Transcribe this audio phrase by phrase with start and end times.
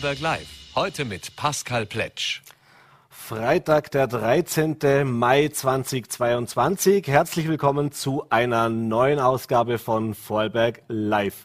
[0.00, 0.48] Vorarlberg Live.
[0.74, 2.40] Heute mit Pascal Pletsch.
[3.10, 4.78] Freitag, der 13.
[5.04, 7.06] Mai 2022.
[7.06, 11.44] Herzlich willkommen zu einer neuen Ausgabe von Vorarlberg Live.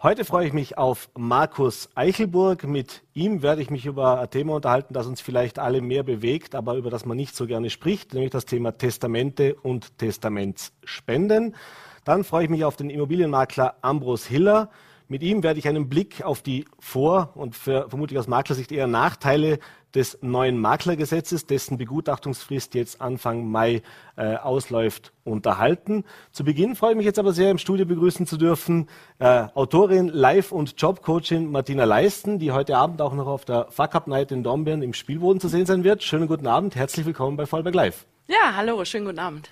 [0.00, 2.62] Heute freue ich mich auf Markus Eichelburg.
[2.62, 6.54] Mit ihm werde ich mich über ein Thema unterhalten, das uns vielleicht alle mehr bewegt,
[6.54, 11.56] aber über das man nicht so gerne spricht, nämlich das Thema Testamente und Testamentsspenden.
[12.04, 14.70] Dann freue ich mich auf den Immobilienmakler Ambros Hiller.
[15.08, 19.60] Mit ihm werde ich einen Blick auf die Vor- und vermutlich aus Maklersicht eher Nachteile
[19.94, 23.82] des neuen Maklergesetzes, dessen Begutachtungsfrist jetzt Anfang Mai
[24.16, 26.04] äh, ausläuft, unterhalten.
[26.32, 28.88] Zu Beginn freue ich mich jetzt aber sehr, im Studio begrüßen zu dürfen
[29.20, 33.94] äh, Autorin, Live- und Jobcoachin Martina Leisten, die heute Abend auch noch auf der Fuck
[33.94, 36.02] Up Night in Dornbirn im Spielboden zu sehen sein wird.
[36.02, 38.06] Schönen guten Abend, herzlich willkommen bei Vollberg Live.
[38.26, 39.48] Ja, hallo, schönen guten Abend.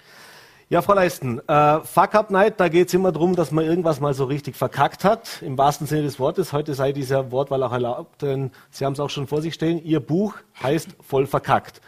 [0.71, 4.01] Ja, Frau Leisten, äh, Fuck Up Night, da geht es immer darum, dass man irgendwas
[4.01, 6.55] mal so richtig verkackt hat, im wahrsten Sinne des Wortes.
[6.55, 9.85] Heute sei dieser Wortwahl auch erlaubt, denn Sie haben es auch schon vor sich stehen.
[9.85, 11.83] Ihr Buch heißt Voll verkackt.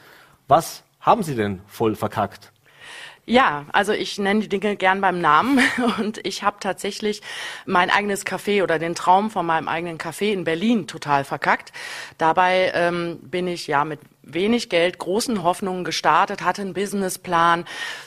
[0.46, 2.52] Was haben Sie denn voll verkackt?
[3.28, 5.58] Ja, also ich nenne die Dinge gern beim Namen
[5.98, 7.22] und ich habe tatsächlich
[7.66, 11.72] mein eigenes Café oder den Traum von meinem eigenen Café in Berlin total verkackt.
[12.18, 17.64] Dabei ähm, bin ich ja mit wenig Geld, großen Hoffnungen gestartet, hatte einen Businessplan,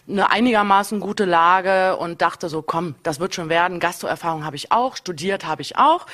[0.08, 3.82] eine einigermaßen gute Lage und dachte so, komm, das wird schon werden.
[3.82, 6.06] Gastroerfahrung habe ich auch, studiert habe ich auch.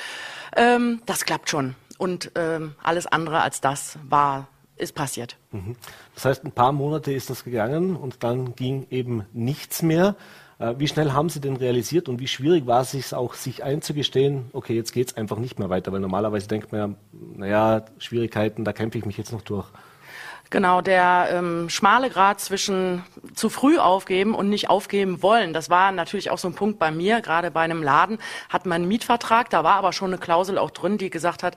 [0.56, 1.76] Ähm, das klappt schon.
[1.96, 5.36] Und ähm, alles andere als das war ist passiert.
[5.52, 5.76] Mhm.
[6.14, 10.16] Das heißt, ein paar Monate ist das gegangen und dann ging eben nichts mehr.
[10.58, 13.64] Äh, wie schnell haben Sie denn realisiert und wie schwierig war es sich auch, sich
[13.64, 15.92] einzugestehen, okay, jetzt geht es einfach nicht mehr weiter?
[15.92, 16.96] Weil normalerweise denkt man ja,
[17.36, 19.68] naja, Schwierigkeiten, da kämpfe ich mich jetzt noch durch.
[20.50, 25.52] Genau, der ähm, schmale Grad zwischen zu früh aufgeben und nicht aufgeben wollen.
[25.52, 27.20] Das war natürlich auch so ein Punkt bei mir.
[27.20, 29.50] Gerade bei einem Laden hat man einen Mietvertrag.
[29.50, 31.56] Da war aber schon eine Klausel auch drin, die gesagt hat,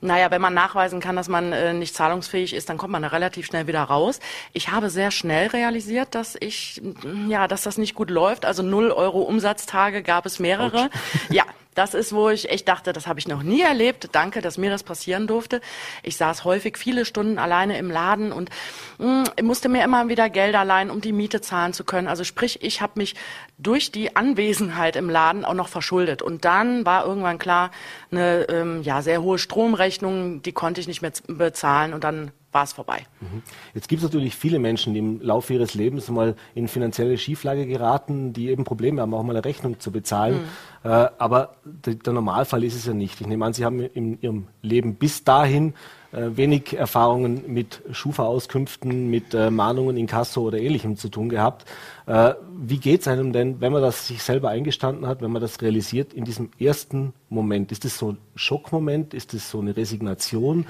[0.00, 3.08] naja, wenn man nachweisen kann, dass man äh, nicht zahlungsfähig ist, dann kommt man da
[3.08, 4.18] relativ schnell wieder raus.
[4.52, 6.80] Ich habe sehr schnell realisiert, dass ich,
[7.28, 8.44] ja, dass das nicht gut läuft.
[8.44, 10.86] Also null Euro Umsatztage gab es mehrere.
[10.86, 11.30] Ouch.
[11.30, 14.10] Ja, das ist, wo ich echt dachte, das habe ich noch nie erlebt.
[14.12, 15.60] Danke, dass mir das passieren durfte.
[16.02, 18.50] Ich saß häufig viele Stunden alleine im Laden und
[18.98, 22.08] mh, mm, musste mir immer wieder Geld allein, um die Miete zahlen zu können.
[22.08, 23.14] Also sprich, ich habe mich
[23.58, 26.20] durch die Anwesenheit im Laden auch noch verschuldet.
[26.20, 27.70] Und dann war irgendwann klar,
[28.10, 31.94] eine ähm, ja, sehr hohe Stromrechnung, die konnte ich nicht mehr bezahlen.
[31.94, 33.06] Und dann war es vorbei.
[33.20, 33.42] Mhm.
[33.74, 37.66] Jetzt gibt es natürlich viele Menschen, die im Laufe ihres Lebens mal in finanzielle Schieflage
[37.66, 40.42] geraten, die eben Probleme haben, auch mal eine Rechnung zu bezahlen.
[40.84, 40.90] Mhm.
[40.90, 43.20] Äh, aber der Normalfall ist es ja nicht.
[43.20, 45.74] Ich nehme an, Sie haben in Ihrem Leben bis dahin
[46.12, 51.64] äh, wenig Erfahrungen mit Schufa-Auskünften, mit äh, Mahnungen in Kasso oder ähnlichem zu tun gehabt.
[52.06, 55.40] Äh, wie geht es einem denn, wenn man das sich selber eingestanden hat, wenn man
[55.40, 57.72] das realisiert in diesem ersten Moment?
[57.72, 59.14] Ist das so ein Schockmoment?
[59.14, 60.66] Ist das so eine Resignation?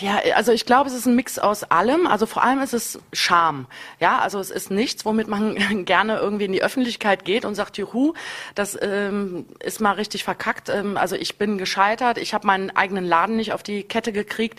[0.00, 2.06] Ja, also ich glaube, es ist ein Mix aus allem.
[2.06, 3.66] Also vor allem ist es Scham.
[4.00, 7.78] Ja, also es ist nichts, womit man gerne irgendwie in die Öffentlichkeit geht und sagt,
[7.78, 8.14] juhu,
[8.54, 10.68] das ähm, ist mal richtig verkackt.
[10.68, 14.58] Ähm, also ich bin gescheitert, ich habe meinen eigenen Laden nicht auf die Kette gekriegt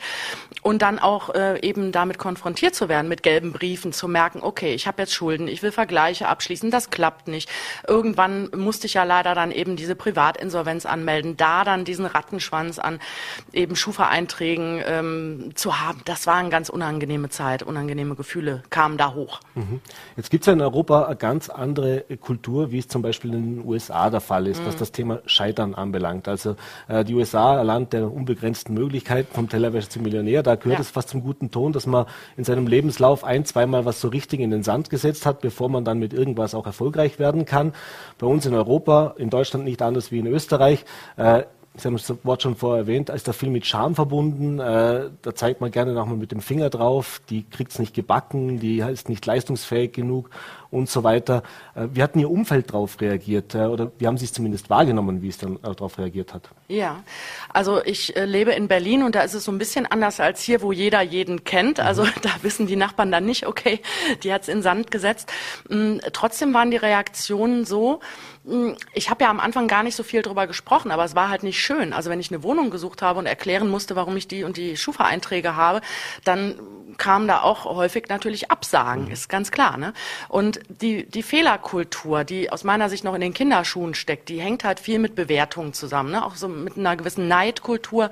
[0.62, 4.74] und dann auch äh, eben damit konfrontiert zu werden, mit gelben Briefen, zu merken, okay,
[4.74, 7.50] ich habe jetzt Schulden, ich will Vergleiche abschließen, das klappt nicht.
[7.88, 13.00] Irgendwann musste ich ja leider dann eben diese Privatinsolvenz anmelden, da dann diesen Rattenschwanz an
[13.54, 19.14] eben Schufa-Einträgen ähm, zu haben, das war eine ganz unangenehme Zeit, unangenehme Gefühle kamen da
[19.14, 19.40] hoch.
[19.56, 19.82] Mhm.
[20.16, 23.58] Jetzt gibt es ja in Europa eine ganz andere Kultur, wie es zum Beispiel in
[23.58, 24.68] den USA der Fall ist, mhm.
[24.68, 26.28] was das Thema Scheitern anbelangt.
[26.28, 26.56] Also
[26.88, 30.82] äh, die USA, ein Land der unbegrenzten Möglichkeiten, vom Tellerwäscher zum Millionär, da gehört ja.
[30.82, 32.06] es fast zum guten Ton, dass man
[32.36, 35.86] in seinem Lebenslauf ein, zweimal was so richtig in den Sand gesetzt hat, bevor man
[35.86, 37.74] dann mit irgendwas auch erfolgreich werden kann.
[38.18, 40.86] Bei uns in Europa, in Deutschland nicht anders wie in Österreich,
[41.18, 41.44] äh,
[41.78, 44.60] Sie haben das Wort schon vorher erwähnt, ist da viel mit Scham verbunden.
[44.60, 48.60] Äh, da zeigt man gerne nochmal mit dem Finger drauf, die kriegt es nicht gebacken,
[48.60, 50.30] die ist nicht leistungsfähig genug
[50.72, 51.44] und so weiter.
[51.76, 53.56] Äh, wie hat denn Ihr Umfeld darauf reagiert?
[53.56, 56.50] Äh, oder wie haben Sie es zumindest wahrgenommen, wie es dann darauf reagiert hat?
[56.68, 57.04] Ja,
[57.54, 60.62] also ich lebe in Berlin und da ist es so ein bisschen anders als hier,
[60.62, 61.80] wo jeder jeden kennt.
[61.80, 62.12] Also mhm.
[62.22, 63.80] da wissen die Nachbarn dann nicht, okay,
[64.24, 65.32] die hat es in Sand gesetzt.
[65.70, 68.00] Mm, trotzdem waren die Reaktionen so,
[68.94, 71.44] ich habe ja am Anfang gar nicht so viel drüber gesprochen, aber es war halt
[71.44, 71.92] nicht schön.
[71.92, 74.78] Also wenn ich eine Wohnung gesucht habe und erklären musste, warum ich die und die
[74.78, 75.82] Schufa-Einträge habe,
[76.24, 76.56] dann
[76.98, 79.12] kamen da auch häufig natürlich Absagen, mhm.
[79.12, 79.78] ist ganz klar.
[79.78, 79.94] Ne?
[80.30, 84.64] Und die, die Fehlerkultur, die aus meiner Sicht noch in den Kinderschuhen steckt, die hängt
[84.64, 86.26] halt viel mit Bewertungen zusammen, ne?
[86.26, 88.10] auch so mit einer gewissen Neidkultur,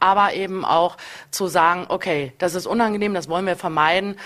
[0.00, 0.96] aber eben auch
[1.30, 4.16] zu sagen, okay, das ist unangenehm, das wollen wir vermeiden.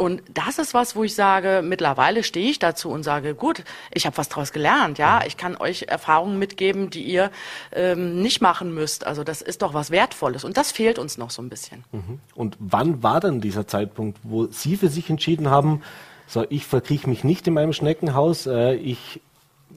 [0.00, 4.06] Und das ist was, wo ich sage, mittlerweile stehe ich dazu und sage, gut, ich
[4.06, 7.32] habe was daraus gelernt, ja, ich kann euch Erfahrungen mitgeben, die ihr
[7.72, 9.04] ähm, nicht machen müsst.
[9.04, 11.82] Also das ist doch was Wertvolles und das fehlt uns noch so ein bisschen.
[11.90, 12.20] Mhm.
[12.36, 15.82] Und wann war denn dieser Zeitpunkt, wo Sie für sich entschieden haben,
[16.28, 19.20] so ich verkrieche mich nicht in meinem Schneckenhaus, äh, ich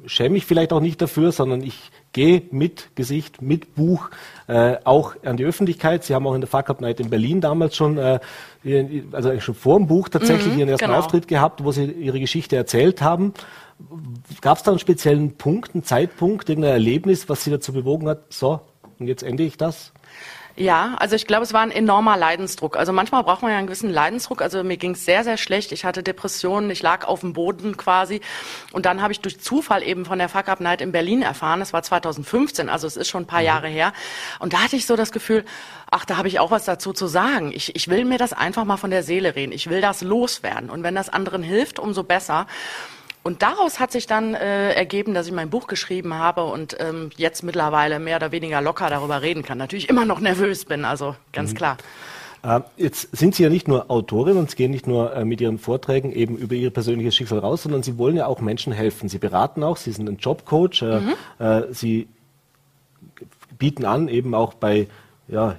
[0.06, 4.10] schäme mich vielleicht auch nicht dafür, sondern ich gehe mit Gesicht, mit Buch
[4.48, 6.04] äh, auch an die Öffentlichkeit.
[6.04, 8.20] Sie haben auch in der Fuck Up Night in Berlin damals schon, äh,
[9.12, 11.00] also schon vor dem Buch tatsächlich mhm, ihren ersten genau.
[11.00, 13.34] Auftritt gehabt, wo Sie Ihre Geschichte erzählt haben.
[14.42, 18.22] Gab es da einen speziellen Punkt, einen Zeitpunkt, irgendein Erlebnis, was Sie dazu bewogen hat,
[18.30, 18.62] so,
[19.00, 19.92] und jetzt ende ich das?
[20.58, 22.76] Ja, also ich glaube, es war ein enormer Leidensdruck.
[22.76, 24.42] Also manchmal braucht man ja einen gewissen Leidensdruck.
[24.42, 25.72] Also mir ging es sehr, sehr schlecht.
[25.72, 28.22] Ich hatte Depressionen, ich lag auf dem Boden quasi.
[28.74, 31.60] Und dann habe ich durch Zufall eben von der Fuck Up Night in Berlin erfahren.
[31.62, 33.46] Das war 2015, also es ist schon ein paar mhm.
[33.46, 33.94] Jahre her.
[34.40, 35.46] Und da hatte ich so das Gefühl,
[35.90, 37.52] ach, da habe ich auch was dazu zu sagen.
[37.54, 39.54] Ich, ich will mir das einfach mal von der Seele reden.
[39.54, 40.70] Ich will das loswerden.
[40.70, 42.46] Und wenn das anderen hilft, umso besser.
[43.24, 47.12] Und daraus hat sich dann äh, ergeben, dass ich mein Buch geschrieben habe und ähm,
[47.18, 49.60] jetzt mittlerweile mehr oder weniger locker darüber reden kann.
[49.60, 51.58] Natürlich immer noch nervös bin, also ganz mhm.
[51.58, 51.78] klar.
[52.44, 55.40] Äh, jetzt sind Sie ja nicht nur Autorin und Sie gehen nicht nur äh, mit
[55.40, 59.08] Ihren Vorträgen eben über Ihr persönliches Schicksal raus, sondern Sie wollen ja auch Menschen helfen.
[59.08, 61.74] Sie beraten auch, Sie sind ein Jobcoach, äh, mhm.
[61.74, 62.08] Sie
[63.60, 64.88] bieten an, eben auch bei
[65.28, 65.58] ja,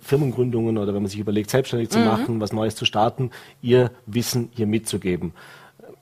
[0.00, 2.04] Firmengründungen oder wenn man sich überlegt, selbstständig zu mhm.
[2.06, 3.30] machen, was Neues zu starten,
[3.62, 5.32] Ihr Wissen hier mitzugeben.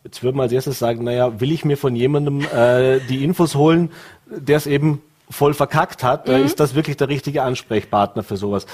[0.05, 3.55] Jetzt würde man als erstes sagen, naja, will ich mir von jemandem äh, die Infos
[3.55, 3.91] holen,
[4.27, 6.29] der es eben voll verkackt hat?
[6.29, 6.45] Mhm.
[6.45, 8.67] Ist das wirklich der richtige Ansprechpartner für sowas?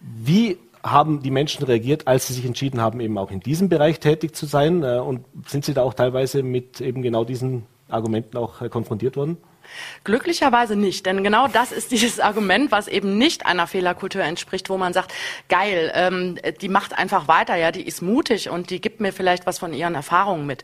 [0.00, 3.98] Wie haben die Menschen reagiert, als sie sich entschieden haben, eben auch in diesem Bereich
[4.00, 4.84] tätig zu sein?
[4.84, 9.16] Äh, und sind sie da auch teilweise mit eben genau diesen Argumenten auch äh, konfrontiert
[9.16, 9.38] worden?
[10.04, 14.76] Glücklicherweise nicht, denn genau das ist dieses Argument, was eben nicht einer Fehlerkultur entspricht, wo
[14.76, 15.12] man sagt,
[15.48, 19.46] geil, ähm, die macht einfach weiter, ja, die ist mutig und die gibt mir vielleicht
[19.46, 20.62] was von ihren Erfahrungen mit.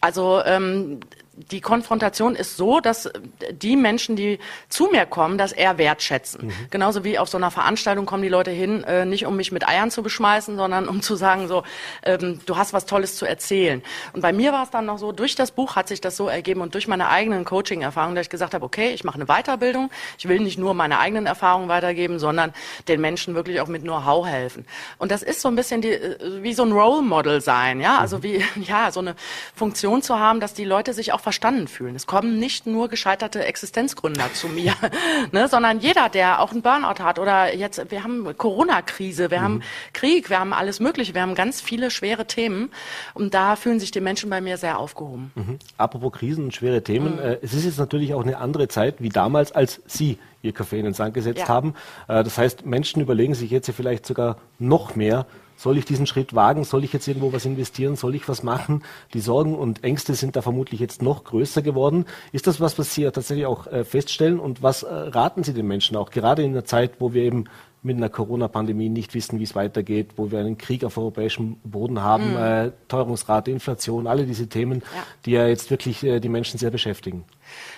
[0.00, 1.00] Also ähm,
[1.36, 3.10] die Konfrontation ist so, dass
[3.52, 4.38] die Menschen, die
[4.68, 6.46] zu mir kommen, das eher wertschätzen.
[6.46, 6.52] Mhm.
[6.70, 9.68] Genauso wie auf so einer Veranstaltung kommen die Leute hin, äh, nicht um mich mit
[9.68, 11.62] Eiern zu beschmeißen, sondern um zu sagen, so,
[12.04, 13.82] ähm, du hast was Tolles zu erzählen.
[14.14, 16.28] Und bei mir war es dann noch so, durch das Buch hat sich das so
[16.28, 19.90] ergeben und durch meine eigenen Coaching-Erfahrungen, dass ich gesagt habe, okay, ich mache eine Weiterbildung.
[20.18, 22.54] Ich will nicht nur meine eigenen Erfahrungen weitergeben, sondern
[22.88, 24.64] den Menschen wirklich auch mit Know-how helfen.
[24.96, 27.98] Und das ist so ein bisschen die, äh, wie so ein Role Model sein, ja,
[27.98, 28.22] also mhm.
[28.22, 29.14] wie, ja, so eine
[29.54, 31.96] Funktion zu haben, dass die Leute sich auch verstanden fühlen.
[31.96, 34.74] Es kommen nicht nur gescheiterte Existenzgründer zu mir,
[35.32, 39.42] ne, sondern jeder, der auch einen Burnout hat oder jetzt, wir haben Corona-Krise, wir mhm.
[39.42, 39.62] haben
[39.92, 42.70] Krieg, wir haben alles Mögliche, wir haben ganz viele schwere Themen
[43.12, 45.32] und da fühlen sich die Menschen bei mir sehr aufgehoben.
[45.34, 45.58] Mhm.
[45.78, 47.18] Apropos Krisen und schwere Themen, mhm.
[47.18, 50.78] äh, es ist jetzt natürlich auch eine andere Zeit wie damals, als Sie Ihr Kaffee
[50.78, 51.48] in den Sand gesetzt ja.
[51.48, 51.74] haben.
[52.06, 55.26] Äh, das heißt, Menschen überlegen sich jetzt ja vielleicht sogar noch mehr,
[55.56, 56.64] soll ich diesen Schritt wagen?
[56.64, 57.96] Soll ich jetzt irgendwo was investieren?
[57.96, 58.82] Soll ich was machen?
[59.14, 62.04] Die Sorgen und Ängste sind da vermutlich jetzt noch größer geworden.
[62.32, 64.38] Ist das was, was Sie ja tatsächlich auch äh, feststellen?
[64.38, 67.44] Und was äh, raten Sie den Menschen auch, gerade in einer Zeit, wo wir eben
[67.82, 72.02] mit einer Corona-Pandemie nicht wissen, wie es weitergeht, wo wir einen Krieg auf europäischem Boden
[72.02, 72.36] haben, mhm.
[72.36, 75.02] äh, Teuerungsrate, Inflation, alle diese Themen, ja.
[75.24, 77.24] die ja jetzt wirklich äh, die Menschen sehr beschäftigen.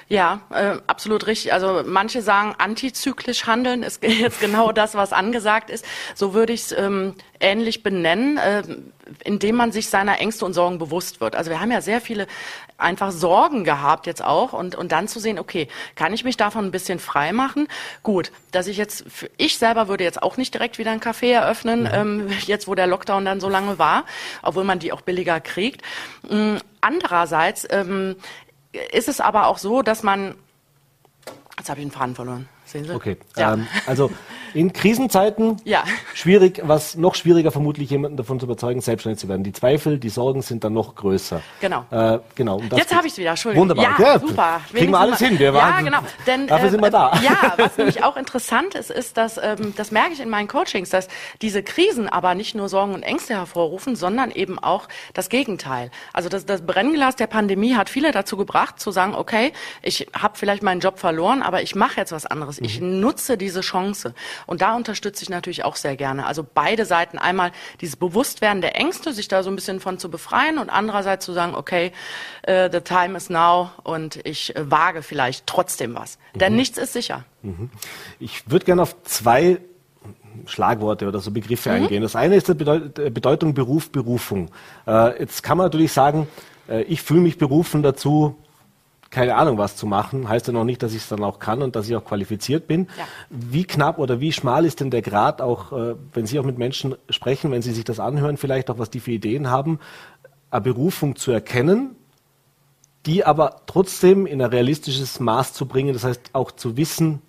[0.09, 1.53] Ja, äh, absolut richtig.
[1.53, 5.85] Also manche sagen, antizyklisch handeln ist jetzt genau das, was angesagt ist.
[6.15, 8.62] So würde ich es ähm, ähnlich benennen, äh,
[9.25, 11.37] indem man sich seiner Ängste und Sorgen bewusst wird.
[11.37, 12.26] Also wir haben ja sehr viele
[12.78, 16.64] einfach Sorgen gehabt jetzt auch und, und dann zu sehen, okay, kann ich mich davon
[16.64, 17.69] ein bisschen frei machen?
[18.02, 19.04] Gut, dass ich jetzt,
[19.37, 22.00] ich selber würde jetzt auch nicht direkt wieder ein Café eröffnen, ja.
[22.00, 24.04] ähm, jetzt wo der Lockdown dann so lange war,
[24.43, 25.83] obwohl man die auch billiger kriegt.
[26.31, 28.16] Ähm, andererseits ähm,
[28.73, 30.35] ist es aber auch so, dass man,
[31.57, 32.49] jetzt habe ich den Faden verloren.
[32.69, 32.95] Sehen Sie?
[32.95, 33.55] Okay, ja.
[33.55, 34.11] ähm, also
[34.53, 35.85] in Krisenzeiten ja.
[36.15, 39.43] schwierig, was noch schwieriger vermutlich jemanden davon zu überzeugen, selbstständig zu werden.
[39.43, 41.41] Die Zweifel, die Sorgen sind dann noch größer.
[41.61, 41.85] Genau.
[41.91, 42.61] Äh, genau.
[42.77, 43.71] Jetzt habe ich es wieder, Entschuldigung.
[43.71, 43.99] Wunderbar.
[43.99, 44.61] Ja, ja super.
[44.71, 45.39] Kriegen wir alles hin.
[45.39, 46.09] Wir waren, ja, genau.
[46.27, 47.13] Denn, dafür äh, sind wir da.
[47.23, 50.91] Ja, was nämlich auch interessant ist, ist, dass, ähm, das merke ich in meinen Coachings,
[50.91, 51.09] dass
[51.43, 55.91] diese Krisen aber nicht nur Sorgen und Ängste hervorrufen, sondern eben auch das Gegenteil.
[56.13, 60.39] Also das, das Brennglas der Pandemie hat viele dazu gebracht, zu sagen, okay, ich habe
[60.39, 62.58] vielleicht meinen Job verloren, aber ich mache jetzt was anderes.
[62.61, 62.67] Mhm.
[62.67, 64.15] Ich nutze diese Chance.
[64.47, 66.27] Und da unterstütze ich natürlich auch sehr gerne.
[66.27, 67.19] Also beide Seiten.
[67.19, 71.25] Einmal dieses Bewusstwerden der Ängste, sich da so ein bisschen von zu befreien und andererseits
[71.25, 71.93] zu sagen, okay,
[72.49, 76.19] uh, the time is now und ich äh, wage vielleicht trotzdem was.
[76.35, 76.38] Mhm.
[76.38, 77.25] Denn nichts ist sicher.
[77.43, 77.71] Mhm.
[78.19, 79.59] Ich würde gerne auf zwei
[80.47, 81.77] Schlagworte oder so Begriffe mhm.
[81.77, 82.03] eingehen.
[82.03, 84.50] Das eine ist die Bedeutung Beruf, Berufung.
[84.87, 86.29] Äh, jetzt kann man natürlich sagen,
[86.69, 88.37] äh, ich fühle mich berufen dazu,
[89.11, 91.62] keine Ahnung was zu machen, heißt ja noch nicht, dass ich es dann auch kann
[91.62, 92.88] und dass ich auch qualifiziert bin.
[92.99, 93.09] Ja.
[93.31, 96.59] Wie knapp oder wie schmal ist denn der Grad auch, äh, wenn Sie auch mit
[96.59, 99.79] Menschen sprechen, wenn Sie sich das anhören, vielleicht auch was die für Ideen haben,
[100.50, 101.97] eine Berufung zu erkennen,
[103.07, 107.23] die aber trotzdem in ein realistisches Maß zu bringen, das heißt auch zu wissen,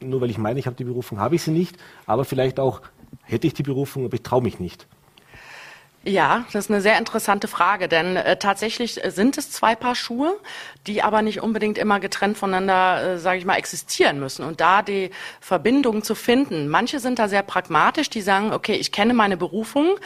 [0.00, 2.82] nur weil ich meine, ich habe die Berufung, habe ich sie nicht, aber vielleicht auch
[3.22, 4.86] hätte ich die Berufung, aber ich traue mich nicht.
[6.04, 9.96] Ja, das ist eine sehr interessante Frage, denn äh, tatsächlich äh, sind es zwei Paar
[9.96, 10.38] Schuhe,
[10.86, 14.44] die aber nicht unbedingt immer getrennt voneinander, äh, sage ich mal, existieren müssen.
[14.44, 16.68] Und da die Verbindung zu finden.
[16.68, 19.96] Manche sind da sehr pragmatisch, die sagen, okay, ich kenne meine Berufung,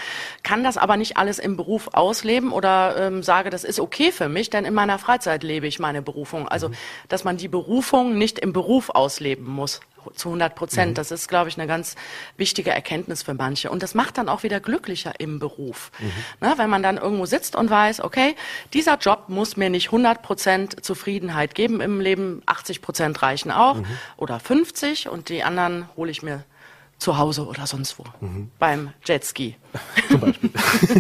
[0.43, 4.31] kann das aber nicht alles im Beruf ausleben oder ähm, sage, das ist okay für
[4.31, 6.49] mich, denn in meiner Freizeit lebe ich meine Berufung.
[6.49, 6.75] Also, mhm.
[7.11, 9.81] dass man die Berufung nicht im Beruf ausleben muss
[10.15, 10.91] zu 100 Prozent.
[10.93, 10.95] Mhm.
[10.95, 11.97] Das ist, glaube ich, eine ganz
[12.37, 13.71] wichtige Erkenntnis für manche.
[13.71, 15.91] Und das macht dann auch wieder glücklicher im Beruf.
[15.99, 16.13] Mhm.
[16.41, 18.35] Na, wenn man dann irgendwo sitzt und weiß, okay,
[18.73, 23.77] dieser Job muss mir nicht 100 Prozent Zufriedenheit geben im Leben, 80 Prozent reichen auch
[23.77, 23.87] mhm.
[24.17, 26.45] oder 50 und die anderen hole ich mir
[27.03, 28.05] zu Hause oder sonst wo.
[28.21, 28.51] Mhm.
[28.59, 29.57] Beim Jetski.
[30.09, 30.51] Zum Beispiel.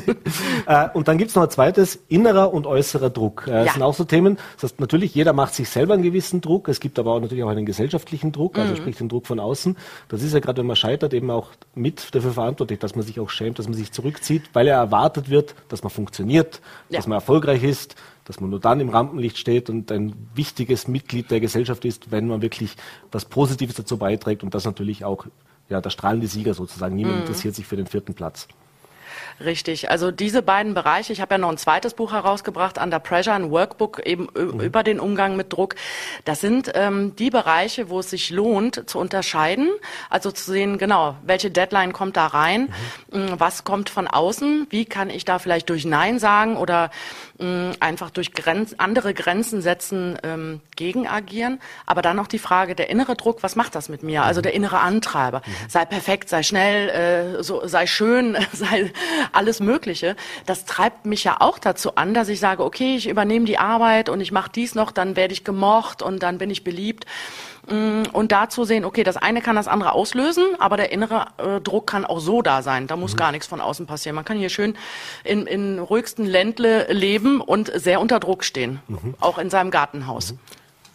[0.66, 3.44] äh, und dann gibt es noch ein zweites, innerer und äußerer Druck.
[3.46, 3.72] Äh, das ja.
[3.74, 4.38] sind auch so Themen.
[4.54, 6.68] Das heißt, natürlich, jeder macht sich selber einen gewissen Druck.
[6.68, 8.76] Es gibt aber auch natürlich auch einen gesellschaftlichen Druck, also mhm.
[8.76, 9.76] sprich den Druck von außen.
[10.08, 13.20] Das ist ja gerade, wenn man scheitert, eben auch mit dafür verantwortlich, dass man sich
[13.20, 16.98] auch schämt, dass man sich zurückzieht, weil ja erwartet wird, dass man funktioniert, ja.
[16.98, 17.94] dass man erfolgreich ist,
[18.24, 22.28] dass man nur dann im Rampenlicht steht und ein wichtiges Mitglied der Gesellschaft ist, wenn
[22.28, 22.76] man wirklich
[23.10, 25.26] was Positives dazu beiträgt und das natürlich auch
[25.68, 26.94] ja, der strahlende Sieger sozusagen.
[26.94, 27.22] Niemand mhm.
[27.22, 28.48] interessiert sich für den vierten Platz.
[29.40, 29.90] Richtig.
[29.90, 33.50] Also diese beiden Bereiche, ich habe ja noch ein zweites Buch herausgebracht, Under Pressure, ein
[33.50, 34.60] Workbook eben mhm.
[34.60, 35.74] über den Umgang mit Druck.
[36.24, 39.68] Das sind ähm, die Bereiche, wo es sich lohnt zu unterscheiden,
[40.10, 42.72] also zu sehen, genau, welche Deadline kommt da rein,
[43.12, 43.22] mhm.
[43.22, 46.90] Mm, was kommt von außen, wie kann ich da vielleicht durch Nein sagen oder
[47.42, 51.60] mh, einfach durch Grenz, andere Grenzen setzen ähm, gegen agieren.
[51.86, 54.22] Aber dann noch die Frage, der innere Druck, was macht das mit mir?
[54.22, 55.42] Also der innere Antreiber.
[55.68, 56.88] Sei perfekt, sei schnell,
[57.38, 58.92] äh, so, sei schön, sei
[59.32, 60.16] alles Mögliche.
[60.46, 64.08] Das treibt mich ja auch dazu an, dass ich sage, okay, ich übernehme die Arbeit
[64.08, 67.06] und ich mache dies noch, dann werde ich gemocht und dann bin ich beliebt.
[67.70, 71.60] Mm, und dazu sehen, okay, das eine kann das andere auslösen, aber der innere äh,
[71.60, 72.86] Druck kann auch so da sein.
[72.86, 73.18] Da muss mhm.
[73.18, 74.16] gar nichts von außen passieren.
[74.16, 74.74] Man kann hier schön
[75.24, 79.14] in, in ruhigsten Ländle leben und sehr unter Druck stehen, mhm.
[79.20, 80.32] auch in seinem Gartenhaus.
[80.32, 80.38] Mhm.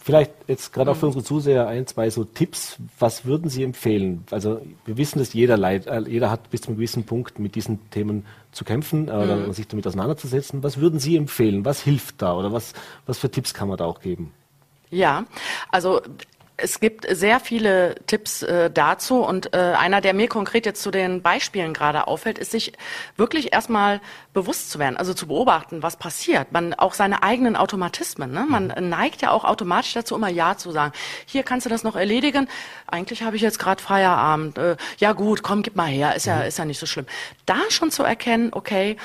[0.08, 2.78] Vielleicht jetzt gerade auch für unsere Zuseher ein, zwei so Tipps.
[2.98, 4.24] Was würden Sie empfehlen?
[4.32, 7.56] Also wir wissen, dass jeder Leid, äh, jeder hat bis zu einem gewissen Punkt mit
[7.56, 9.52] diesen Themen zu kämpfen oder mhm.
[9.52, 10.64] sich damit auseinanderzusetzen.
[10.64, 11.66] Was würden Sie empfehlen?
[11.66, 12.74] Was hilft da oder was,
[13.06, 14.32] was für Tipps kann man da auch geben?
[14.90, 15.26] Ja,
[15.72, 16.02] also
[16.58, 20.90] es gibt sehr viele Tipps äh, dazu und äh, einer, der mir konkret jetzt zu
[20.90, 22.74] den Beispielen gerade auffällt, ist sich
[23.16, 24.02] wirklich erstmal
[24.34, 26.52] bewusst zu werden, also zu beobachten, was passiert.
[26.52, 28.32] Man auch seine eigenen Automatismen.
[28.32, 28.46] Ne?
[28.50, 28.90] Man mhm.
[28.90, 30.94] neigt ja auch automatisch dazu, immer Ja zu sagen.
[31.28, 32.50] Hier kannst du das noch erledigen.
[32.88, 34.58] Eigentlich habe ich jetzt gerade Feierabend.
[34.58, 36.16] Äh, ja gut, komm, gib mal her.
[36.16, 36.42] Ist ja, mhm.
[36.44, 37.06] ist ja nicht so schlimm.
[37.46, 38.98] Da schon zu erkennen, okay,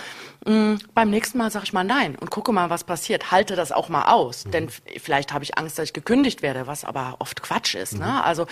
[0.44, 3.30] mh, beim nächsten Mal sage ich mal nein und gucke mal, was passiert.
[3.30, 4.50] Halte das auch mal aus, mhm.
[4.50, 4.68] denn
[5.00, 7.94] vielleicht habe ich Angst, dass ich gekündigt werde, was aber oft Quatsch ist.
[7.94, 8.00] Ne?
[8.00, 8.12] Mhm.
[8.12, 8.24] Ne?
[8.24, 8.46] Also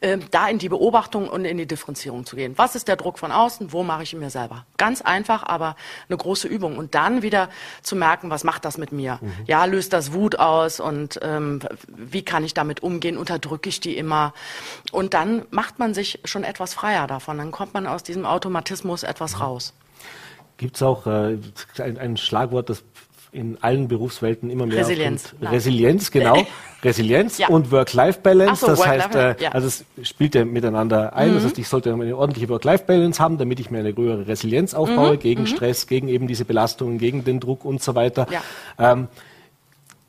[0.00, 2.54] äh, da in die Beobachtung und in die Differenzierung zu gehen.
[2.56, 3.72] Was ist der Druck von außen?
[3.72, 4.66] Wo mache ich ihn mir selber?
[4.76, 5.76] Ganz einfach, aber
[6.08, 6.76] eine große Übung.
[6.78, 7.48] Und dann wieder
[7.82, 9.18] zu merken, was macht das mit mir?
[9.20, 9.32] Mhm.
[9.46, 13.16] Ja, löst das Wut aus und ähm, wie kann ich damit umgehen?
[13.16, 14.34] Unterdrücke ich die immer?
[14.92, 17.38] Und dann macht man sich schon etwas freier davon.
[17.38, 19.42] Dann kommt man aus diesem Automatismus etwas mhm.
[19.42, 19.72] raus.
[20.56, 21.38] Gibt es auch äh,
[21.78, 22.82] ein, ein, Schlagwort, das
[23.32, 25.34] in allen Berufswelten immer mehr Resilienz.
[25.42, 26.36] Resilienz, genau.
[26.82, 27.48] Resilienz ja.
[27.48, 28.60] und Work-Life-Balance.
[28.60, 29.50] So, das Work heißt, äh, ja.
[29.50, 31.30] also es spielt ja miteinander ein.
[31.30, 31.34] Mhm.
[31.34, 35.14] Das heißt, ich sollte eine ordentliche Work-Life-Balance haben, damit ich mir eine höhere Resilienz aufbaue
[35.14, 35.18] mhm.
[35.18, 35.46] gegen mhm.
[35.48, 38.26] Stress, gegen eben diese Belastungen, gegen den Druck und so weiter.
[38.30, 38.92] Ja.
[38.92, 39.08] Ähm,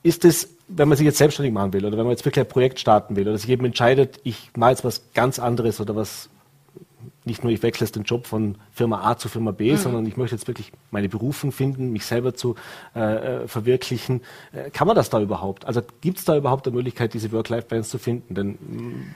[0.04, 2.50] ist es wenn man sich jetzt selbstständig machen will oder wenn man jetzt wirklich ein
[2.50, 6.30] Projekt starten will oder sich eben entscheidet, ich mache jetzt was ganz anderes oder was
[7.28, 9.78] nicht nur ich wechsle jetzt den Job von Firma A zu Firma B, mhm.
[9.78, 12.56] sondern ich möchte jetzt wirklich meine Berufung finden, mich selber zu
[12.96, 14.22] äh, äh verwirklichen.
[14.52, 15.66] Äh, kann man das da überhaupt?
[15.66, 18.34] Also gibt es da überhaupt eine Möglichkeit, diese Work-Life-Balance zu finden?
[18.34, 19.16] Denn mh, mm,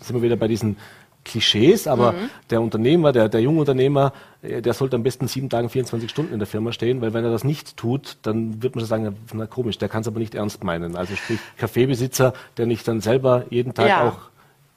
[0.00, 0.76] sind wir wieder bei diesen
[1.24, 2.30] Klischees, aber mhm.
[2.50, 4.12] der Unternehmer, der, der junge Unternehmer,
[4.42, 7.24] äh, der sollte am besten sieben Tage, 24 Stunden in der Firma stehen, weil wenn
[7.24, 10.18] er das nicht tut, dann wird man schon sagen, na komisch, der kann es aber
[10.18, 10.96] nicht ernst meinen.
[10.96, 14.08] Also sprich, Kaffeebesitzer, der nicht dann selber jeden Tag ja.
[14.08, 14.33] auch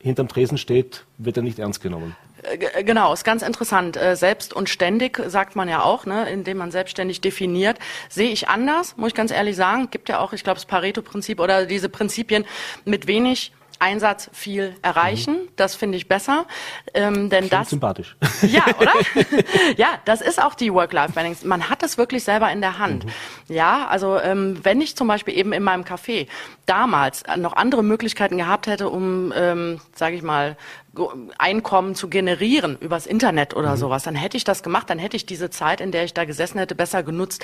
[0.08, 2.16] hinterm Tresen steht, wird er nicht ernst genommen.
[2.44, 3.98] Äh, genau, ist ganz interessant.
[3.98, 7.78] Äh, selbst und ständig sagt man ja auch, ne, indem man selbstständig definiert,
[8.10, 9.90] sehe ich anders, muss ich ganz ehrlich sagen.
[9.92, 12.46] Gibt ja auch, ich glaube, das Pareto-Prinzip oder diese Prinzipien
[12.86, 15.34] mit wenig Einsatz viel erreichen.
[15.34, 15.50] Mhm.
[15.56, 16.46] Das finde ich besser.
[16.94, 18.16] Ähm, denn das sympathisch.
[18.42, 18.94] Ja, oder?
[19.78, 21.48] ja, das ist auch die Work-Life-Balance.
[21.48, 23.06] Man hat es wirklich selber in der Hand.
[23.06, 23.12] Mhm.
[23.48, 26.28] Ja, also ähm, wenn ich zum Beispiel eben in meinem Café
[26.66, 30.58] damals noch andere Möglichkeiten gehabt hätte, um, ähm, sage ich mal,
[31.38, 33.78] Einkommen zu generieren übers Internet oder mhm.
[33.78, 36.26] sowas, dann hätte ich das gemacht, dann hätte ich diese Zeit, in der ich da
[36.26, 37.44] gesessen hätte, besser genutzt.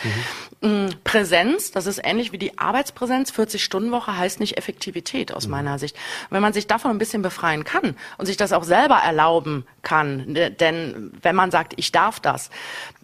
[0.62, 0.70] Mhm.
[0.70, 5.52] Mm, Präsenz, das ist ähnlich wie die Arbeitspräsenz, 40-Stunden-Woche heißt nicht Effektivität aus mhm.
[5.52, 5.96] meiner Sicht.
[6.30, 10.34] wenn man sich davon ein bisschen befreien kann und sich das auch selber erlauben kann,
[10.34, 12.50] denn wenn man sagt, ich darf das,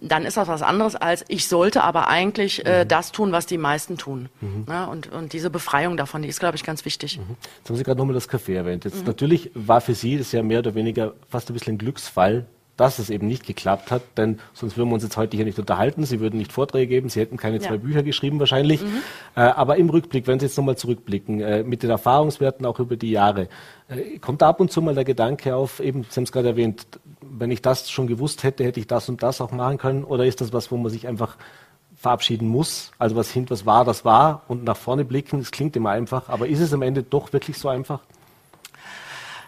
[0.02, 2.88] dann ist das was anderes als ich sollte aber eigentlich äh, mhm.
[2.88, 4.30] das tun, was die meisten tun.
[4.42, 4.66] Mhm.
[4.68, 7.18] Ja, und, und diese Befreiung davon, die ist, glaube ich, ganz wichtig.
[7.18, 7.36] Mhm.
[7.58, 8.86] Jetzt haben Sie gerade nochmal das Café erwähnt.
[8.86, 12.46] Jetzt natürlich war für Sie das ja mehr oder weniger fast ein bisschen ein Glücksfall,
[12.80, 15.60] dass es eben nicht geklappt hat, denn sonst würden wir uns jetzt heute hier nicht
[15.60, 16.06] unterhalten.
[16.06, 18.82] Sie würden nicht Vorträge geben, Sie hätten keine zwei Bücher geschrieben wahrscheinlich.
[18.82, 19.02] Mhm.
[19.36, 22.96] Äh, aber im Rückblick, wenn Sie jetzt nochmal zurückblicken, äh, mit den Erfahrungswerten auch über
[22.96, 23.50] die Jahre,
[23.90, 26.48] äh, kommt da ab und zu mal der Gedanke auf, eben, Sie haben es gerade
[26.48, 26.88] erwähnt,
[27.20, 30.06] wenn ich das schon gewusst hätte, hätte ich das und das auch machen können?
[30.06, 31.36] Oder ist das was, wo man sich einfach
[31.98, 32.92] verabschieden muss?
[32.98, 36.30] Also was hinter was war, das war und nach vorne blicken, das klingt immer einfach,
[36.30, 38.00] aber ist es am Ende doch wirklich so einfach?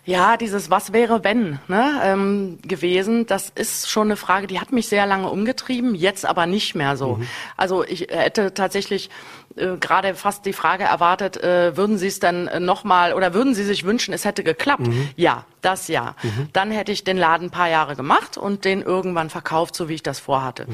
[0.05, 4.71] Ja, dieses Was wäre wenn ne, ähm, gewesen, das ist schon eine Frage, die hat
[4.71, 7.17] mich sehr lange umgetrieben, jetzt aber nicht mehr so.
[7.17, 7.27] Mhm.
[7.55, 9.09] Also ich hätte tatsächlich
[9.55, 13.63] äh, gerade fast die Frage erwartet, äh, würden Sie es dann nochmal oder würden Sie
[13.63, 14.87] sich wünschen, es hätte geklappt?
[14.87, 15.09] Mhm.
[15.17, 16.15] Ja, das ja.
[16.23, 16.49] Mhm.
[16.51, 19.93] Dann hätte ich den Laden ein paar Jahre gemacht und den irgendwann verkauft, so wie
[19.93, 20.65] ich das vorhatte.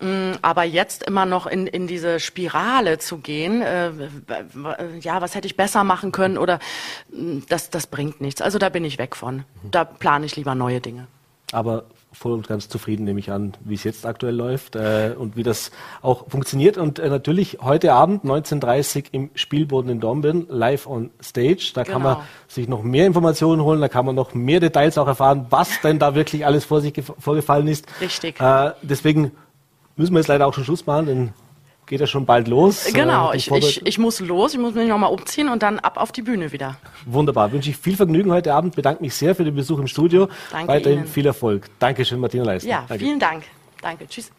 [0.00, 0.08] Mhm.
[0.08, 3.90] Mm, aber jetzt immer noch in, in diese Spirale zu gehen, äh,
[5.00, 6.58] ja, was hätte ich besser machen können oder
[7.10, 8.40] mm, das, das bringt nichts.
[8.40, 9.44] Also da bin ich weg von.
[9.70, 11.06] Da plane ich lieber neue Dinge.
[11.52, 15.36] Aber voll und ganz zufrieden, nehme ich an, wie es jetzt aktuell läuft äh, und
[15.36, 15.70] wie das
[16.02, 16.76] auch funktioniert.
[16.76, 21.72] Und äh, natürlich heute Abend 19.30 im Spielboden in Dornbirn, live on stage.
[21.74, 21.94] Da genau.
[21.94, 22.26] kann man genau.
[22.48, 25.98] sich noch mehr Informationen holen, da kann man noch mehr Details auch erfahren, was denn
[25.98, 27.86] da wirklich alles vor sich vorgefallen ist.
[28.00, 28.40] Richtig.
[28.40, 29.32] Äh, deswegen
[29.98, 31.32] müssen wir jetzt leider auch schon Schluss machen, denn
[31.88, 32.86] geht ja schon bald los.
[32.92, 35.96] Genau, äh, ich, ich, ich muss los, ich muss mich nochmal umziehen und dann ab
[35.96, 36.76] auf die Bühne wieder.
[37.06, 40.28] Wunderbar, wünsche ich viel Vergnügen heute Abend, bedanke mich sehr für den Besuch im Studio.
[40.52, 41.08] Danke Weiterhin Ihnen.
[41.08, 41.68] viel Erfolg.
[41.78, 42.70] Dankeschön, Martina Leisner.
[42.70, 43.04] Ja, Danke.
[43.04, 43.44] vielen Dank.
[43.80, 44.30] Danke, tschüss.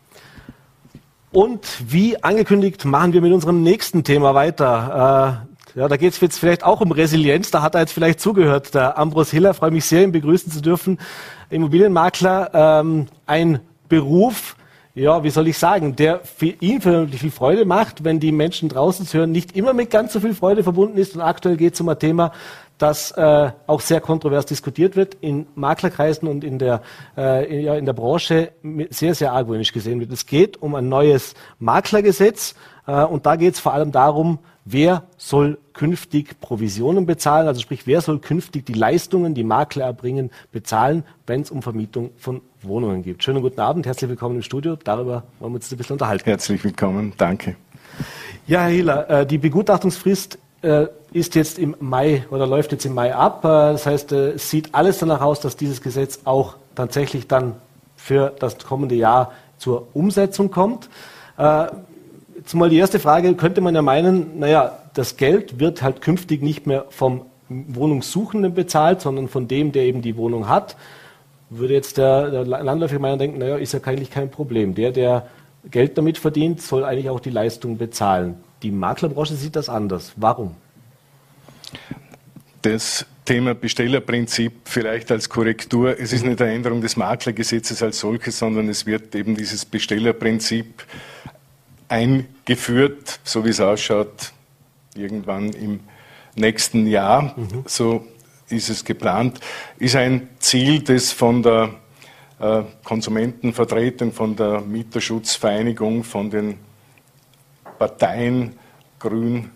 [1.32, 5.44] Und wie angekündigt, machen wir mit unserem nächsten Thema weiter.
[5.76, 7.52] Äh, ja, da geht es jetzt vielleicht auch um Resilienz.
[7.52, 8.74] Da hat er jetzt vielleicht zugehört.
[8.74, 11.00] Der Ambros Hiller, freue mich sehr, ihn begrüßen zu dürfen.
[11.52, 14.56] Immobilienmakler, ähm, ein Beruf,
[14.96, 19.06] ja, wie soll ich sagen, der für ihn viel Freude macht, wenn die Menschen draußen
[19.06, 21.16] zu hören, nicht immer mit ganz so viel Freude verbunden ist.
[21.16, 22.32] Und aktuell geht es um ein Thema,
[22.80, 26.82] das äh, auch sehr kontrovers diskutiert wird, in Maklerkreisen und in der,
[27.18, 28.52] äh, in, ja, in der Branche
[28.90, 30.12] sehr, sehr argwöhnisch gesehen wird.
[30.12, 32.56] Es geht um ein neues Maklergesetz
[32.88, 34.40] äh, und da geht es vor allem darum,
[34.72, 40.30] wer soll künftig Provisionen bezahlen, also sprich, wer soll künftig die Leistungen, die Makler erbringen,
[40.52, 43.24] bezahlen, wenn es um Vermietung von Wohnungen geht.
[43.24, 44.76] Schönen guten Abend, herzlich willkommen im Studio.
[44.76, 46.26] Darüber wollen wir uns ein bisschen unterhalten.
[46.26, 47.56] Herzlich willkommen, danke.
[48.48, 52.94] Ja, Herr Hiller, äh, die Begutachtungsfrist äh, ist jetzt im Mai oder läuft jetzt im
[52.94, 53.44] Mai ab.
[53.44, 57.56] Äh, das heißt, es sieht alles danach aus, dass dieses Gesetz auch tatsächlich dann
[57.96, 60.90] für das kommende Jahr zur Umsetzung kommt.
[62.40, 66.42] Jetzt mal die erste Frage, könnte man ja meinen, naja, das Geld wird halt künftig
[66.42, 70.78] nicht mehr vom Wohnungssuchenden bezahlt, sondern von dem, der eben die Wohnung hat.
[71.50, 74.74] Würde jetzt der, der landläufige Meinung denken, naja, ist ja eigentlich kein Problem.
[74.74, 75.28] Der, der
[75.70, 78.38] Geld damit verdient, soll eigentlich auch die Leistung bezahlen.
[78.64, 80.14] Die Maklerbranche sieht das anders.
[80.16, 80.56] Warum?
[82.62, 86.00] Das Thema Bestellerprinzip vielleicht als Korrektur.
[86.00, 90.86] Es ist nicht eine Änderung des Maklergesetzes als solches, sondern es wird eben dieses Bestellerprinzip
[91.90, 94.32] eingeführt, so wie es ausschaut,
[94.96, 95.82] irgendwann im
[96.36, 97.34] nächsten Jahr.
[97.36, 97.64] Mhm.
[97.66, 98.06] So
[98.48, 99.40] ist es geplant.
[99.78, 101.72] Ist ein Ziel, das von der
[102.40, 106.58] äh, Konsumentenvertretung, von der Mieterschutzvereinigung, von den
[107.78, 108.54] Parteien
[109.00, 109.52] Grün,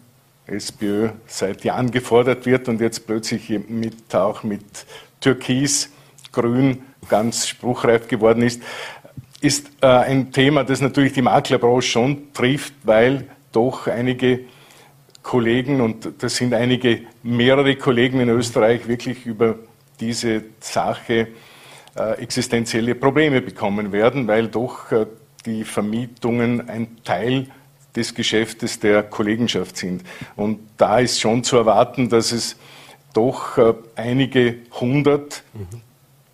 [0.45, 4.85] SPÖ seit Jahren gefordert wird und jetzt plötzlich mit, auch mit
[5.21, 5.89] Türkis,
[6.31, 8.61] Grün ganz spruchreif geworden ist
[9.43, 14.39] ist äh, ein Thema, das natürlich die Maklerbranche schon trifft, weil doch einige
[15.21, 19.55] Kollegen, und das sind einige, mehrere Kollegen in Österreich, wirklich über
[19.99, 21.27] diese Sache
[21.95, 25.07] äh, existenzielle Probleme bekommen werden, weil doch äh,
[25.45, 27.47] die Vermietungen ein Teil
[27.95, 30.03] des Geschäftes der Kollegenschaft sind.
[30.37, 32.55] Und da ist schon zu erwarten, dass es
[33.13, 35.81] doch äh, einige hundert mhm.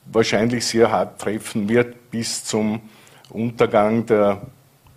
[0.05, 2.81] wahrscheinlich sehr hart treffen wird bis zum
[3.29, 4.41] Untergang der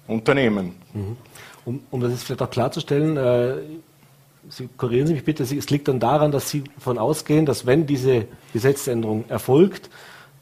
[0.07, 0.77] Unternehmen.
[0.92, 1.16] Mhm.
[1.64, 3.55] Um, um, das jetzt vielleicht auch klarzustellen, äh,
[4.49, 7.87] Sie korrigieren Sie mich bitte, es liegt dann daran, dass Sie davon ausgehen, dass wenn
[7.87, 9.88] diese Gesetzesänderung erfolgt,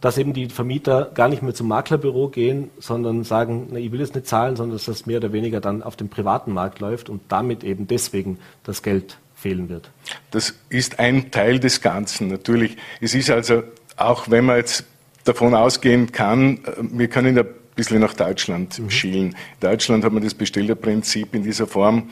[0.00, 4.00] dass eben die Vermieter gar nicht mehr zum Maklerbüro gehen, sondern sagen, na, ich will
[4.00, 7.10] es nicht zahlen, sondern dass das mehr oder weniger dann auf dem privaten Markt läuft
[7.10, 9.90] und damit eben deswegen das Geld fehlen wird.
[10.30, 12.76] Das ist ein Teil des Ganzen, natürlich.
[13.00, 13.62] Es ist also,
[13.96, 14.84] auch wenn man jetzt
[15.24, 17.48] davon ausgehen kann, äh, wir können ja ein
[17.80, 18.90] bisschen nach Deutschland mhm.
[18.90, 19.28] schielen.
[19.28, 22.10] In Deutschland hat man das Bestellerprinzip in dieser Form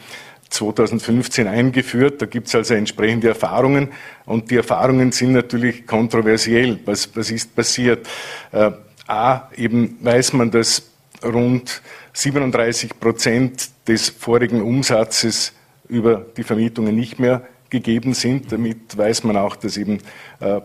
[0.48, 2.22] 2015 eingeführt.
[2.22, 3.88] Da gibt es also entsprechende Erfahrungen
[4.24, 6.78] und die Erfahrungen sind natürlich kontroversiell.
[6.86, 8.08] Was, was ist passiert?
[8.52, 8.70] Äh,
[9.06, 10.90] A, eben weiß man, dass
[11.22, 11.82] rund
[12.14, 15.52] 37 Prozent des vorigen Umsatzes
[15.86, 18.52] über die Vermietungen nicht mehr gegeben sind.
[18.52, 19.98] Damit weiß man auch, dass eben
[20.40, 20.60] äh,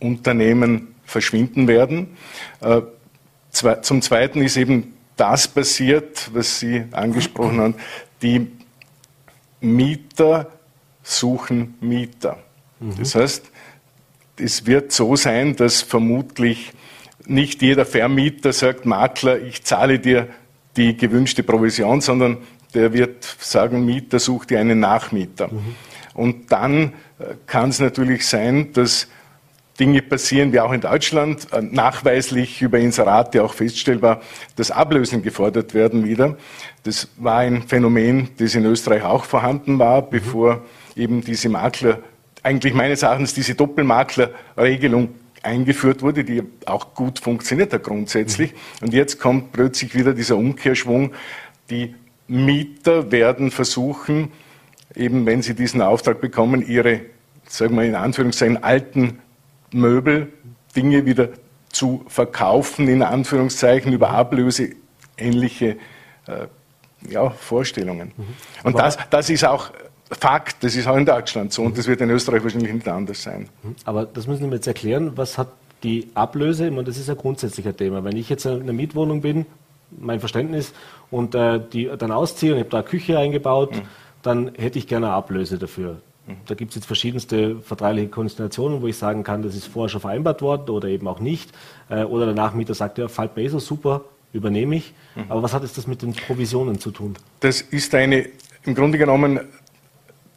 [0.00, 2.16] Unternehmen verschwinden werden.
[2.60, 2.82] Äh,
[3.82, 7.74] zum Zweiten ist eben das passiert, was Sie angesprochen haben,
[8.22, 8.50] die
[9.60, 10.50] Mieter
[11.02, 12.38] suchen Mieter.
[12.80, 12.94] Mhm.
[12.98, 13.50] Das heißt,
[14.38, 16.72] es wird so sein, dass vermutlich
[17.26, 20.28] nicht jeder Vermieter sagt, Makler, ich zahle dir
[20.76, 22.38] die gewünschte Provision, sondern
[22.74, 25.48] der wird sagen, Mieter sucht dir einen Nachmieter.
[25.48, 25.74] Mhm.
[26.14, 29.08] Und dann äh, kann es natürlich sein, dass
[29.78, 34.20] Dinge passieren, wie auch in Deutschland, äh, nachweislich über Inserate auch feststellbar,
[34.56, 36.36] dass Ablösen gefordert werden wieder.
[36.82, 40.62] Das war ein Phänomen, das in Österreich auch vorhanden war, bevor
[40.96, 42.00] eben diese Makler,
[42.42, 45.10] eigentlich meines Erachtens diese Doppelmaklerregelung
[45.42, 48.52] eingeführt wurde, die auch gut funktioniert hat grundsätzlich.
[48.52, 48.86] Mhm.
[48.86, 51.12] Und jetzt kommt plötzlich wieder dieser Umkehrschwung.
[51.70, 51.94] Die
[52.26, 54.32] Mieter werden versuchen,
[54.94, 57.00] eben wenn sie diesen Auftrag bekommen, ihre,
[57.46, 59.20] sagen wir in Anführungszeichen, alten
[59.72, 60.32] Möbel,
[60.74, 61.28] Dinge wieder
[61.70, 64.70] zu verkaufen, in Anführungszeichen, über Ablöse
[65.16, 65.76] ähnliche
[66.26, 66.46] äh,
[67.08, 68.12] ja, Vorstellungen.
[68.16, 68.24] Mhm.
[68.64, 69.70] Und das, das ist auch
[70.10, 73.22] Fakt, das ist auch in Deutschland so und das wird in Österreich wahrscheinlich nicht anders
[73.22, 73.48] sein.
[73.62, 73.76] Mhm.
[73.84, 75.48] Aber das müssen Sie mir jetzt erklären, was hat
[75.82, 78.02] die Ablöse, ich meine, das ist ein grundsätzlicher Thema.
[78.04, 79.46] Wenn ich jetzt in einer Mietwohnung bin,
[79.90, 80.72] mein Verständnis,
[81.10, 83.82] und äh, die dann ausziehe und ich habe da eine Küche eingebaut, mhm.
[84.22, 86.00] dann hätte ich gerne eine Ablöse dafür.
[86.46, 90.00] Da gibt es jetzt verschiedenste vertragliche Konstellationen, wo ich sagen kann, das ist vorher schon
[90.00, 91.50] vereinbart worden oder eben auch nicht.
[91.88, 94.92] Äh, oder der Nachmieter sagt, ja, fällt mir eh so super, übernehme ich.
[95.14, 95.24] Mhm.
[95.28, 97.14] Aber was hat es das mit den Provisionen zu tun?
[97.40, 98.26] Das ist eine,
[98.64, 99.40] im Grunde genommen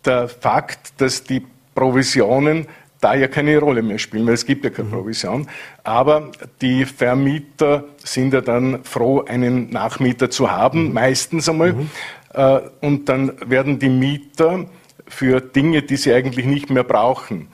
[0.06, 2.67] der Fakt, dass die Provisionen
[3.01, 4.93] da ja keine Rolle mehr spielen, weil es gibt ja keine mhm.
[4.93, 5.47] Provision.
[5.84, 10.93] Aber die Vermieter sind ja dann froh, einen Nachmieter zu haben, mhm.
[10.93, 11.73] meistens einmal.
[11.73, 11.89] Mhm.
[12.34, 14.65] Äh, und dann werden die Mieter
[15.12, 17.47] für Dinge, die sie eigentlich nicht mehr brauchen,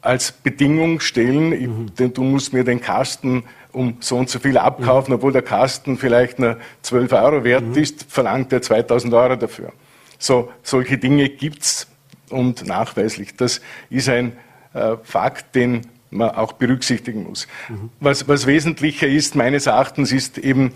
[0.00, 1.50] als Bedingung stellen,
[1.96, 2.14] mhm.
[2.14, 5.16] du musst mir den Kasten um so und so viel abkaufen, mhm.
[5.16, 7.76] obwohl der Kasten vielleicht nur 12 Euro wert mhm.
[7.76, 9.72] ist, verlangt er 2000 Euro dafür.
[10.18, 11.86] So, solche Dinge gibt's
[12.30, 13.36] und nachweislich.
[13.36, 13.60] Das
[13.90, 14.32] ist ein
[14.74, 17.46] äh, Fakt, den man auch berücksichtigen muss.
[17.68, 17.90] Mhm.
[18.00, 20.72] Was, was wesentlicher ist, meines Erachtens, ist eben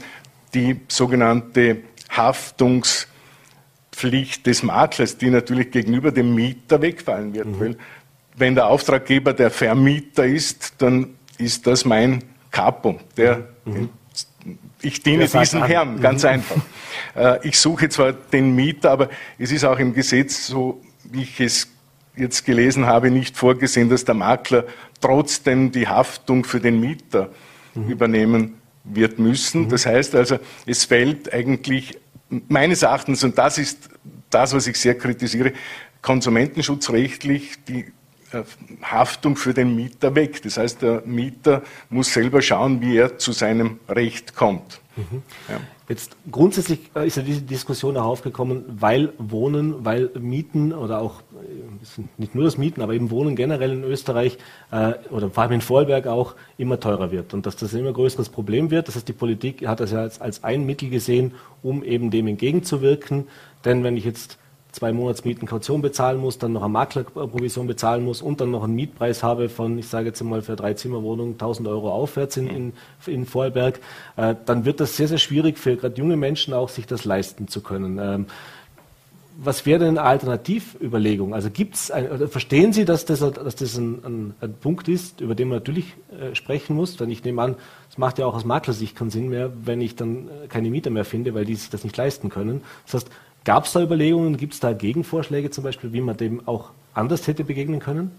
[0.54, 1.78] die sogenannte
[3.96, 7.46] Haftungspflicht des Maklers, die natürlich gegenüber dem Mieter wegfallen wird.
[7.46, 7.60] Mhm.
[7.60, 7.76] Weil
[8.36, 13.00] wenn der Auftraggeber der Vermieter ist, dann ist das mein Capo.
[13.16, 13.88] Der, mhm.
[14.82, 16.28] Ich diene diesem Herrn, ganz mhm.
[16.28, 16.56] einfach.
[17.14, 21.40] Äh, ich suche zwar den Mieter, aber es ist auch im Gesetz so, wie ich
[21.40, 21.68] es
[22.14, 24.64] jetzt gelesen habe, nicht vorgesehen, dass der Makler
[25.00, 27.30] trotzdem die Haftung für den Mieter
[27.74, 27.88] mhm.
[27.88, 28.54] übernehmen
[28.84, 29.62] wird müssen.
[29.62, 29.68] Mhm.
[29.70, 33.88] Das heißt also, es fällt eigentlich meines Erachtens, und das ist
[34.30, 35.52] das, was ich sehr kritisiere,
[36.02, 37.92] konsumentenschutzrechtlich die
[38.82, 40.42] Haftung für den Mieter weg.
[40.42, 44.80] Das heißt, der Mieter muss selber schauen, wie er zu seinem Recht kommt.
[44.96, 45.22] Mhm.
[45.48, 45.60] Ja.
[45.88, 51.20] Jetzt grundsätzlich äh, ist ja diese Diskussion auch aufgekommen, weil Wohnen, weil Mieten oder auch
[51.20, 54.36] äh, nicht nur das Mieten, aber eben Wohnen generell in Österreich
[54.72, 57.92] äh, oder vor allem in Vorarlberg auch immer teurer wird und dass das ein immer
[57.92, 58.88] größeres Problem wird.
[58.88, 62.26] Das heißt, die Politik hat das ja als, als ein Mittel gesehen, um eben dem
[62.26, 63.28] entgegenzuwirken.
[63.64, 64.38] Denn wenn ich jetzt
[64.76, 68.74] zwei Monatsmieten Kaution bezahlen muss, dann noch eine Maklerprovision bezahlen muss und dann noch einen
[68.74, 72.72] Mietpreis habe von, ich sage jetzt mal für drei Zimmerwohnungen 1000 Euro aufwärts in, in,
[73.06, 73.80] in Vorarlberg,
[74.16, 77.48] äh, dann wird das sehr, sehr schwierig für gerade junge Menschen auch, sich das leisten
[77.48, 77.98] zu können.
[77.98, 78.26] Ähm,
[79.38, 81.34] was wäre denn eine Alternativüberlegung?
[81.34, 85.34] Also gibt's ein, verstehen Sie, dass das, dass das ein, ein, ein Punkt ist, über
[85.34, 86.96] den man natürlich äh, sprechen muss?
[86.96, 87.56] Denn ich nehme an,
[87.90, 90.90] es macht ja auch aus Maklersicht keinen Sinn mehr, wenn ich dann äh, keine Mieter
[90.90, 92.62] mehr finde, weil die sich das nicht leisten können.
[92.86, 93.10] Das heißt,
[93.46, 97.28] Gab es da Überlegungen, gibt es da Gegenvorschläge zum Beispiel, wie man dem auch anders
[97.28, 98.10] hätte begegnen können?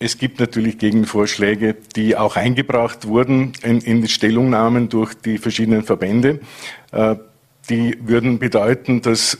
[0.00, 6.40] Es gibt natürlich Gegenvorschläge, die auch eingebracht wurden in, in Stellungnahmen durch die verschiedenen Verbände.
[6.90, 7.14] Äh,
[7.70, 9.38] die würden bedeuten, dass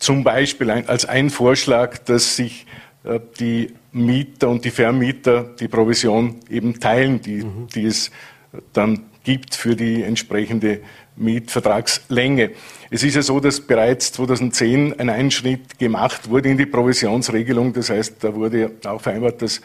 [0.00, 2.66] zum Beispiel ein, als ein Vorschlag, dass sich
[3.04, 7.68] äh, die Mieter und die Vermieter die Provision eben teilen, die, mhm.
[7.72, 8.10] die es
[8.72, 10.80] dann gibt für die entsprechende
[11.16, 12.52] Mietvertragslänge.
[12.90, 17.72] Es ist ja so, dass bereits 2010 ein Einschnitt gemacht wurde in die Provisionsregelung.
[17.72, 19.60] Das heißt, da wurde auch vereinbart, dass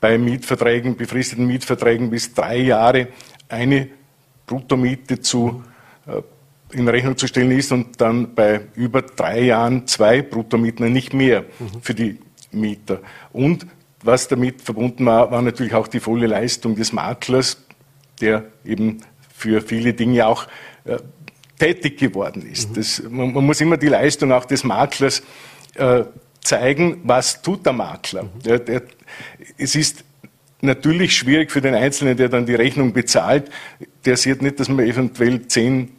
[0.00, 3.08] bei Mietverträgen, befristeten Mietverträgen bis drei Jahre
[3.48, 3.88] eine
[4.46, 5.62] Bruttomiete zu,
[6.06, 6.22] äh,
[6.76, 11.44] in Rechnung zu stellen ist und dann bei über drei Jahren zwei Bruttomieten, nicht mehr
[11.82, 12.18] für die
[12.50, 13.00] Mieter.
[13.32, 13.66] Und
[14.02, 17.64] was damit verbunden war, war natürlich auch die volle Leistung des Maklers,
[18.22, 19.02] der eben
[19.34, 20.46] für viele Dinge auch
[20.84, 20.96] äh,
[21.58, 22.70] tätig geworden ist.
[22.70, 22.74] Mhm.
[22.74, 25.22] Das, man, man, muss immer die Leistung auch des Maklers
[25.74, 26.04] äh,
[26.40, 28.24] zeigen, was tut der Makler.
[28.24, 28.42] Mhm.
[28.44, 28.82] Der, der,
[29.58, 30.04] es ist
[30.60, 33.50] natürlich schwierig für den Einzelnen, der dann die Rechnung bezahlt.
[34.04, 35.92] Der sieht nicht, dass man eventuell zehn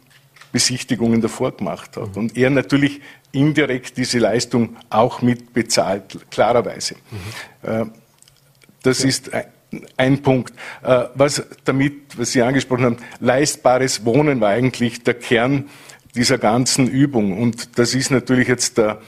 [0.52, 2.16] Besichtigungen davor gemacht hat.
[2.16, 2.22] Mhm.
[2.22, 3.00] Und er natürlich
[3.32, 6.96] indirekt diese Leistung auch mitbezahlt, klarerweise.
[7.62, 7.68] Mhm.
[7.68, 7.86] Äh,
[8.82, 9.08] das ja.
[9.08, 9.30] ist
[9.96, 10.54] ein Punkt.
[10.82, 15.68] Äh, was damit, was Sie angesprochen haben, leistbares Wohnen war eigentlich der Kern
[16.14, 17.40] dieser ganzen Übung.
[17.40, 19.00] Und das ist natürlich jetzt der,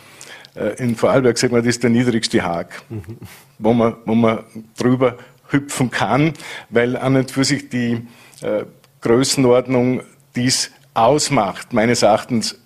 [0.55, 3.19] äh, in Vorarlberg sagt man, das ist der niedrigste Haag, mhm.
[3.59, 4.41] wo, man, wo man
[4.77, 5.17] drüber
[5.49, 6.33] hüpfen kann,
[6.71, 8.07] weil an und für sich die
[8.43, 8.65] äh,
[9.01, 10.03] Größenordnung
[10.35, 12.59] dies ausmacht, meines Erachtens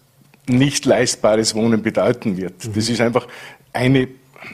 [0.46, 2.64] nicht leistbares Wohnen bedeuten wird.
[2.64, 2.72] Mhm.
[2.74, 3.26] Das ist einfach
[3.72, 4.08] eine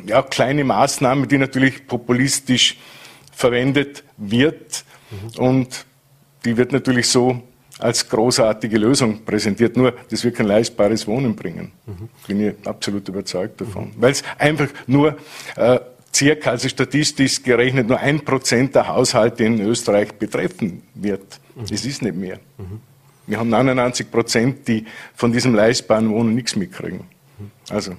[0.05, 2.77] ja, kleine Maßnahme, die natürlich populistisch
[3.37, 4.85] verwendet wird.
[5.11, 5.45] Mhm.
[5.45, 5.87] Und
[6.45, 7.43] die wird natürlich so
[7.79, 9.77] als großartige Lösung präsentiert.
[9.77, 11.71] Nur, das wird kein leistbares Wohnen bringen.
[11.85, 12.09] Mhm.
[12.27, 13.89] Bin ich absolut überzeugt davon.
[13.89, 13.93] Mhm.
[13.99, 15.17] Weil es einfach nur
[15.57, 15.79] äh,
[16.15, 21.39] circa, also statistisch gerechnet, nur ein Prozent der Haushalte in Österreich betreffen wird.
[21.71, 22.39] Es ist nicht mehr.
[23.27, 27.01] Wir haben 99 Prozent, die von diesem leistbaren Wohnen nichts mitkriegen.
[27.69, 27.93] Also.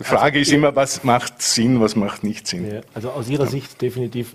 [0.00, 2.72] Die Frage also, ist immer, was macht Sinn, was macht nicht Sinn.
[2.72, 3.50] Ja, also aus Ihrer ja.
[3.50, 4.34] Sicht definitiv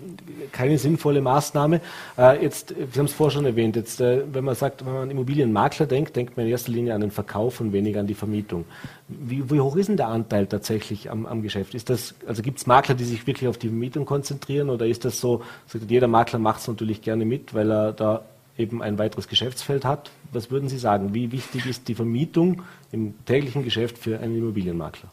[0.52, 1.80] keine sinnvolle Maßnahme.
[2.16, 5.02] Äh, jetzt, Sie haben es vorher schon erwähnt, jetzt, äh, wenn man sagt, wenn man
[5.02, 8.14] an Immobilienmakler denkt, denkt man in erster Linie an den Verkauf und weniger an die
[8.14, 8.64] Vermietung.
[9.08, 11.74] Wie, wie hoch ist denn der Anteil tatsächlich am, am Geschäft?
[11.74, 15.04] Ist das, also gibt es Makler, die sich wirklich auf die Vermietung konzentrieren oder ist
[15.04, 18.22] das so, sagt, jeder Makler macht es natürlich gerne mit, weil er da
[18.56, 20.12] eben ein weiteres Geschäftsfeld hat?
[20.32, 21.12] Was würden Sie sagen?
[21.12, 25.08] Wie wichtig ist die Vermietung im täglichen Geschäft für einen Immobilienmakler?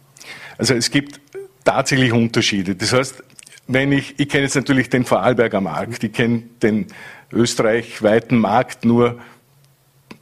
[0.57, 1.19] Also es gibt
[1.63, 2.75] tatsächlich Unterschiede.
[2.75, 3.23] Das heißt,
[3.67, 6.87] wenn ich, ich kenne jetzt natürlich den Vorarlberger Markt, ich kenne den
[7.31, 9.19] österreichweiten Markt nur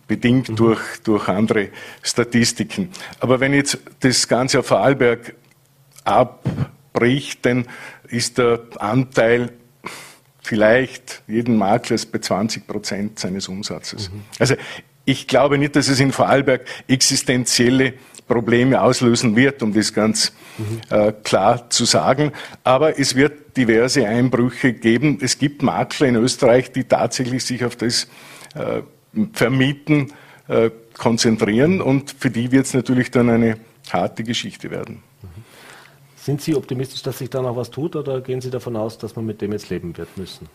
[0.08, 0.56] bedingt mhm.
[0.56, 1.70] durch, durch andere
[2.04, 2.90] Statistiken.
[3.20, 5.36] Aber wenn jetzt das Ganze auf Vorarlberg
[6.04, 7.66] abbricht, dann
[8.10, 9.52] ist der Anteil
[10.42, 14.12] vielleicht jeden Maklers bei 20 Prozent seines Umsatzes.
[14.12, 14.24] Mhm.
[14.38, 14.56] Also
[15.06, 17.94] ich glaube nicht, dass es in Vorarlberg existenzielle
[18.28, 20.34] Probleme auslösen wird, um das ganz
[20.90, 22.32] äh, klar zu sagen.
[22.64, 25.20] Aber es wird diverse Einbrüche geben.
[25.22, 28.08] Es gibt Makler in Österreich, die tatsächlich sich auf das
[28.56, 28.82] äh,
[29.34, 30.14] Vermieten
[30.48, 33.58] äh, konzentrieren und für die wird es natürlich dann eine
[33.92, 35.04] harte Geschichte werden.
[36.16, 39.16] Sind Sie optimistisch, dass sich da noch was tut oder gehen Sie davon aus, dass
[39.16, 40.48] man mit dem jetzt leben wird müssen?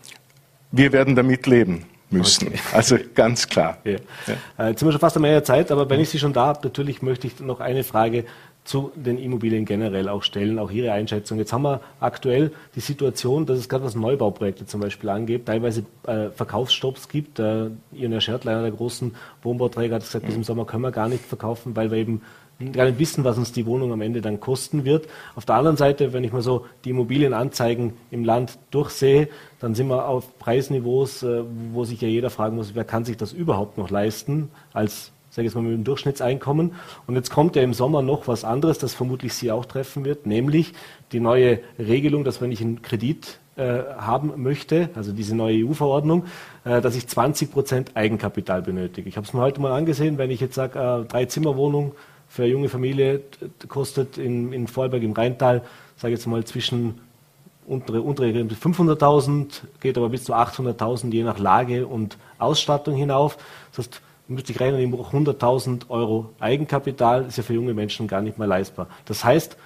[0.71, 2.47] Wir werden damit leben müssen.
[2.47, 2.59] Okay.
[2.73, 3.77] Also ganz klar.
[3.83, 3.91] Ja.
[3.91, 3.97] Ja.
[4.65, 6.33] Äh, jetzt sind wir schon fast am Ende der Zeit, aber wenn ich Sie schon
[6.33, 8.25] da habe, natürlich möchte ich noch eine Frage
[8.67, 11.37] zu den Immobilien generell auch stellen, auch Ihre Einschätzung.
[11.37, 15.85] Jetzt haben wir aktuell die Situation, dass es gerade was Neubauprojekte zum Beispiel angeht, teilweise
[16.05, 17.39] äh, Verkaufsstopps gibt.
[17.39, 21.07] Äh, Ion Schertl, einer der großen Wohnbauträger, hat gesagt, bis im Sommer können wir gar
[21.07, 22.21] nicht verkaufen, weil wir eben
[22.73, 25.07] gar nicht wissen, was uns die Wohnung am Ende dann kosten wird.
[25.35, 29.87] Auf der anderen Seite, wenn ich mal so die Immobilienanzeigen im Land durchsehe, dann sind
[29.87, 33.77] wir auf Preisniveaus, äh, wo sich ja jeder fragen muss, wer kann sich das überhaupt
[33.77, 36.71] noch leisten als sage ich jetzt mal mit dem Durchschnittseinkommen.
[37.05, 40.25] Und jetzt kommt ja im Sommer noch was anderes, das vermutlich Sie auch treffen wird,
[40.25, 40.73] nämlich
[41.11, 46.25] die neue Regelung, dass wenn ich einen Kredit äh, haben möchte, also diese neue EU-Verordnung,
[46.63, 49.07] äh, dass ich 20 Prozent Eigenkapital benötige.
[49.07, 51.93] Ich habe es mir heute mal angesehen, wenn ich jetzt sage, drei Zimmerwohnung
[52.27, 53.21] für eine junge Familie
[53.67, 55.63] kostet in, in Vorarlberg im Rheintal,
[55.95, 56.99] sage ich jetzt mal, zwischen
[57.65, 63.37] untere, untere 500.000, geht aber bis zu 800.000 je nach Lage und Ausstattung hinauf.
[63.71, 68.07] Das heißt, müsste ich rechnen, ich brauche 100.000 Euro Eigenkapital, ist ja für junge Menschen
[68.07, 68.87] gar nicht mehr leistbar.
[69.05, 69.57] Das heißt,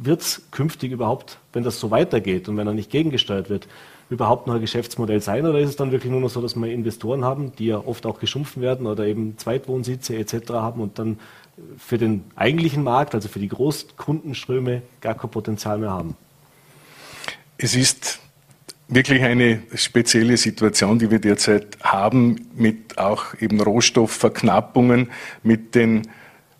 [0.00, 3.66] wird es künftig überhaupt, wenn das so weitergeht und wenn er nicht gegengesteuert wird,
[4.10, 6.70] überhaupt noch ein Geschäftsmodell sein oder ist es dann wirklich nur noch so, dass wir
[6.72, 10.50] Investoren haben, die ja oft auch geschumpfen werden oder eben Zweitwohnsitze etc.
[10.50, 11.18] haben und dann
[11.76, 16.16] für den eigentlichen Markt, also für die Großkundenströme, gar kein Potenzial mehr haben?
[17.58, 18.20] Es ist
[18.88, 25.10] wirklich eine spezielle Situation, die wir derzeit haben, mit auch eben Rohstoffverknappungen,
[25.42, 26.08] mit den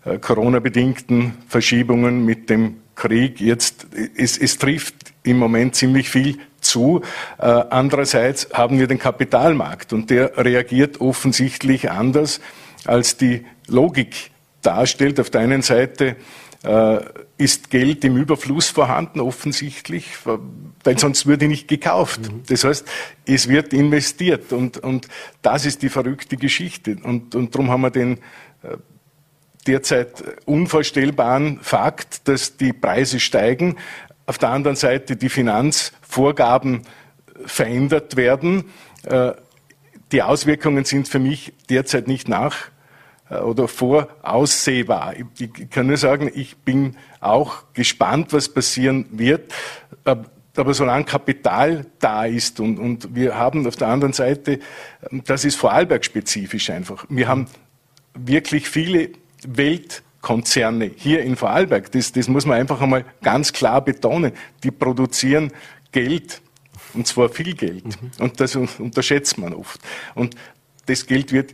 [0.05, 3.39] äh, Corona-bedingten Verschiebungen, mit dem Krieg.
[3.39, 6.37] Jetzt, es, es trifft im Moment ziemlich viel
[6.69, 7.01] zu.
[7.37, 12.39] Äh, andererseits haben wir den Kapitalmarkt und der reagiert offensichtlich anders,
[12.85, 15.19] als die Logik darstellt.
[15.19, 16.15] Auf der einen Seite
[16.63, 16.99] äh,
[17.37, 20.05] ist Geld im Überfluss vorhanden, offensichtlich,
[20.83, 22.21] weil sonst würde nicht gekauft.
[22.21, 22.43] Mhm.
[22.47, 22.85] Das heißt,
[23.25, 25.07] es wird investiert und, und
[25.41, 26.97] das ist die verrückte Geschichte.
[27.01, 28.17] Und, und darum haben wir den
[28.63, 28.77] äh,
[29.67, 33.77] derzeit unvorstellbaren Fakt, dass die Preise steigen,
[34.25, 35.29] auf der anderen Seite die
[36.09, 36.81] Finanzvorgaben
[37.45, 38.65] verändert werden.
[39.03, 39.31] Äh,
[40.11, 42.57] die Auswirkungen sind für mich derzeit nicht nach
[43.29, 45.13] äh, oder voraussehbar.
[45.37, 49.53] Ich kann nur sagen, ich bin auch gespannt, was passieren wird.
[50.03, 50.17] Äh,
[50.57, 54.59] aber solange Kapital da ist und, und wir haben auf der anderen Seite,
[55.09, 57.45] das ist Vorarlberg spezifisch einfach, wir haben
[58.13, 59.11] wirklich viele
[59.47, 65.53] Weltkonzerne hier in Vorarlberg, das, das muss man einfach einmal ganz klar betonen, die produzieren
[65.91, 66.41] Geld,
[66.93, 67.85] und zwar viel Geld.
[67.85, 68.11] Mhm.
[68.19, 69.79] Und das unterschätzt man oft.
[70.15, 70.35] Und
[70.85, 71.53] das Geld wird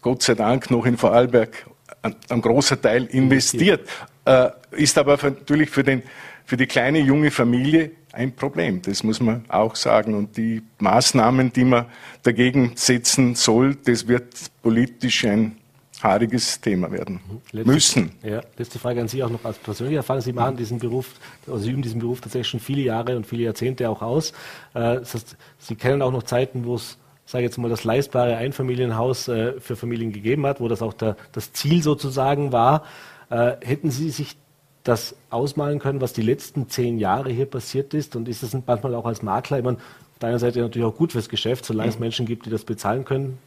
[0.00, 1.66] Gott sei Dank noch in Vorarlberg
[2.02, 3.88] ein, großer Teil investiert,
[4.24, 6.02] äh, ist aber natürlich für, den,
[6.44, 8.80] für die kleine junge Familie ein Problem.
[8.82, 10.14] Das muss man auch sagen.
[10.14, 11.86] Und die Maßnahmen, die man
[12.22, 15.56] dagegen setzen soll, das wird politisch ein
[16.02, 17.40] haariges Thema werden mhm.
[17.52, 18.12] letzte, müssen.
[18.22, 20.22] Ja, letzte Frage an Sie auch noch als persönliche Erfahrung.
[20.22, 21.14] Sie machen diesen Beruf,
[21.46, 24.30] also Sie üben diesen Beruf tatsächlich schon viele Jahre und viele Jahrzehnte auch aus.
[24.74, 28.36] Äh, das heißt, Sie kennen auch noch Zeiten, wo es, sage jetzt mal, das leistbare
[28.36, 32.84] Einfamilienhaus äh, für Familien gegeben hat, wo das auch der, das Ziel sozusagen war.
[33.28, 34.36] Äh, hätten Sie sich
[34.84, 38.16] das ausmalen können, was die letzten zehn Jahre hier passiert ist?
[38.16, 40.96] Und ist das manchmal auch als Makler, ich meine, auf der einen Seite natürlich auch
[40.96, 42.02] gut fürs Geschäft, solange es mhm.
[42.02, 43.38] Menschen gibt, die das bezahlen können,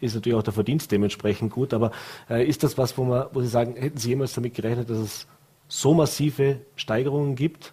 [0.00, 1.74] ist natürlich auch der Verdienst dementsprechend gut.
[1.74, 1.90] Aber
[2.28, 4.98] äh, ist das was, wo, man, wo Sie sagen, hätten Sie jemals damit gerechnet, dass
[4.98, 5.26] es
[5.68, 7.72] so massive Steigerungen gibt?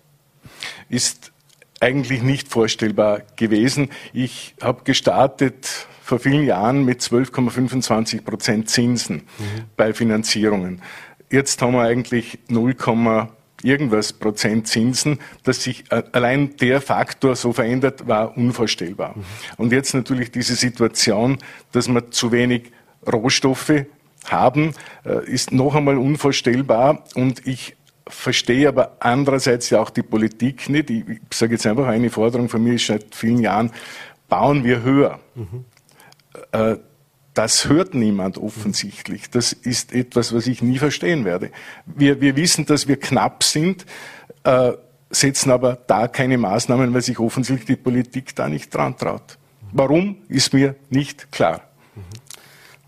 [0.89, 1.31] Ist
[1.79, 3.89] eigentlich nicht vorstellbar gewesen.
[4.13, 9.63] Ich habe gestartet vor vielen Jahren mit 12,25 Prozent Zinsen mhm.
[9.75, 10.81] bei Finanzierungen.
[11.29, 12.75] Jetzt haben wir eigentlich 0,
[13.63, 19.15] irgendwas Prozent Zinsen, dass sich äh, allein der Faktor so verändert, war unvorstellbar.
[19.15, 19.23] Mhm.
[19.57, 21.37] Und jetzt natürlich diese Situation,
[21.71, 22.71] dass wir zu wenig
[23.11, 23.85] Rohstoffe
[24.25, 24.73] haben,
[25.05, 27.03] äh, ist noch einmal unvorstellbar.
[27.15, 27.75] Und ich
[28.07, 30.89] verstehe aber andererseits ja auch die Politik nicht.
[30.89, 33.71] Ich, sage jetzt einfach, eine Forderung von mir ist seit vielen Jahren,
[34.29, 35.19] bauen wir höher.
[35.35, 35.65] Mhm.
[36.51, 36.77] Äh,
[37.33, 39.29] das hört niemand offensichtlich.
[39.29, 41.51] Das ist etwas, was ich nie verstehen werde.
[41.85, 43.85] Wir, wir wissen, dass wir knapp sind,
[44.43, 44.73] äh,
[45.09, 49.37] setzen aber da keine Maßnahmen, weil sich offensichtlich die Politik da nicht dran traut.
[49.71, 51.61] Warum, ist mir nicht klar.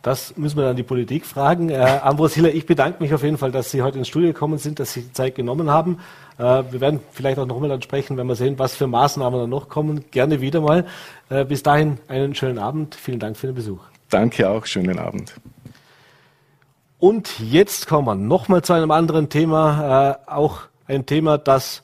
[0.04, 1.70] Das müssen wir dann die Politik fragen.
[1.70, 4.60] Äh, Ambros Hiller, ich bedanke mich auf jeden Fall, dass Sie heute ins Studio gekommen
[4.60, 5.98] sind, dass Sie die Zeit genommen haben.
[6.38, 9.50] Äh, wir werden vielleicht auch nochmal dann sprechen, wenn wir sehen, was für Maßnahmen dann
[9.50, 10.06] noch kommen.
[10.12, 10.86] Gerne wieder mal.
[11.30, 12.94] Äh, bis dahin einen schönen Abend.
[12.94, 13.95] Vielen Dank für den Besuch.
[14.10, 15.34] Danke auch, schönen Abend.
[17.00, 21.84] Und jetzt kommen wir nochmal zu einem anderen Thema, äh, auch ein Thema, das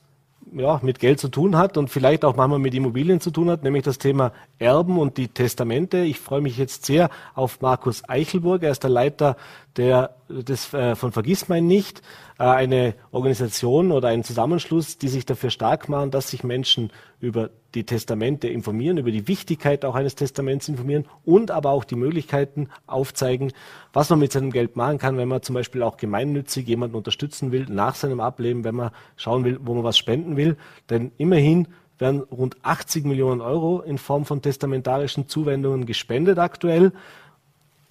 [0.53, 3.63] ja, mit Geld zu tun hat und vielleicht auch manchmal mit Immobilien zu tun hat,
[3.63, 5.99] nämlich das Thema Erben und die Testamente.
[5.99, 8.63] Ich freue mich jetzt sehr auf Markus Eichelburg.
[8.63, 9.37] Er ist der Leiter
[9.77, 12.01] der, des, äh, von Vergissmein nicht,
[12.37, 17.49] äh, eine Organisation oder ein Zusammenschluss, die sich dafür stark machen, dass sich Menschen über
[17.73, 22.69] die Testamente informieren, über die Wichtigkeit auch eines Testaments informieren und aber auch die Möglichkeiten
[22.85, 23.53] aufzeigen,
[23.93, 27.51] was man mit seinem Geld machen kann, wenn man zum Beispiel auch gemeinnützig jemanden unterstützen
[27.51, 30.57] will nach seinem Ableben, wenn man schauen will, wo man was spenden will.
[30.89, 36.91] Denn immerhin werden rund 80 Millionen Euro in Form von testamentarischen Zuwendungen gespendet aktuell.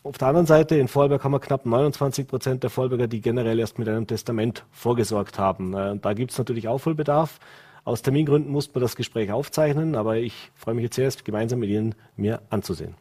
[0.02, 3.58] Auf der anderen Seite, in Vorarlberg haben wir knapp 29 Prozent der Vorarlberger, die generell
[3.58, 5.74] erst mit einem Testament vorgesorgt haben.
[5.74, 7.38] Äh, da gibt es natürlich Aufholbedarf.
[7.84, 11.68] Aus Termingründen mussten wir das Gespräch aufzeichnen, aber ich freue mich jetzt erst, gemeinsam mit
[11.68, 12.94] Ihnen mir anzusehen.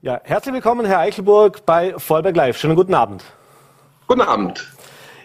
[0.00, 2.56] Ja, herzlich willkommen, Herr Eichelburg, bei Vollberg Live.
[2.56, 3.22] Schönen guten Abend.
[4.06, 4.72] Guten Abend.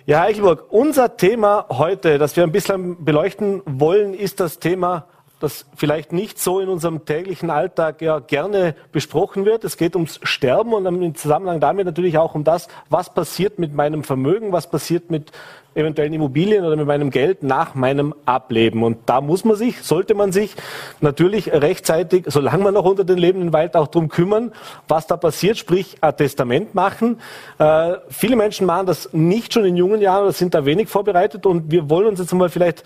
[0.05, 5.07] Ja, Herr Eichelburg, unser Thema heute, das wir ein bisschen beleuchten wollen, ist das Thema
[5.43, 9.63] das vielleicht nicht so in unserem täglichen Alltag ja gerne besprochen wird.
[9.63, 13.73] Es geht ums Sterben und im Zusammenhang damit natürlich auch um das, was passiert mit
[13.73, 15.32] meinem Vermögen, was passiert mit
[15.73, 18.84] eventuellen Immobilien oder mit meinem Geld nach meinem Ableben.
[18.84, 20.56] Und da muss man sich, sollte man sich
[20.99, 24.51] natürlich rechtzeitig, solange man noch unter den lebenden Wald auch drum kümmern,
[24.88, 27.20] was da passiert, sprich ein Testament machen.
[27.57, 31.45] Äh, viele Menschen machen das nicht schon in jungen Jahren oder sind da wenig vorbereitet
[31.45, 32.84] und wir wollen uns jetzt mal vielleicht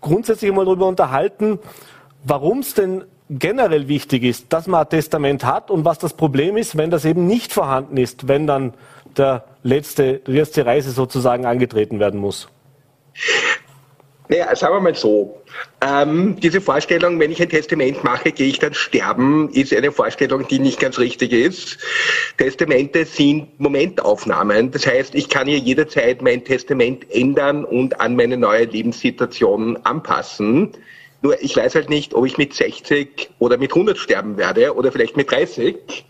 [0.00, 1.58] grundsätzlich mal darüber unterhalten,
[2.24, 6.56] warum es denn generell wichtig ist, dass man ein Testament hat und was das Problem
[6.56, 8.74] ist, wenn das eben nicht vorhanden ist, wenn dann
[9.16, 12.48] der letzte, die letzte Reise sozusagen angetreten werden muss?
[14.28, 15.42] Naja, sagen wir mal so.
[15.86, 20.46] Ähm, diese Vorstellung, wenn ich ein Testament mache, gehe ich dann sterben, ist eine Vorstellung,
[20.48, 21.76] die nicht ganz richtig ist.
[22.38, 24.70] Testamente sind Momentaufnahmen.
[24.70, 30.72] Das heißt, ich kann hier jederzeit mein Testament ändern und an meine neue Lebenssituation anpassen.
[31.22, 34.90] Nur ich weiß halt nicht, ob ich mit 60 oder mit 100 sterben werde oder
[34.90, 36.04] vielleicht mit 30.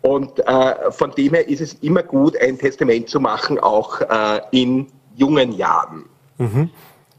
[0.00, 4.40] Und äh, von dem her ist es immer gut, ein Testament zu machen, auch äh,
[4.52, 4.86] in
[5.16, 6.04] jungen Jahren.
[6.38, 6.70] Mhm.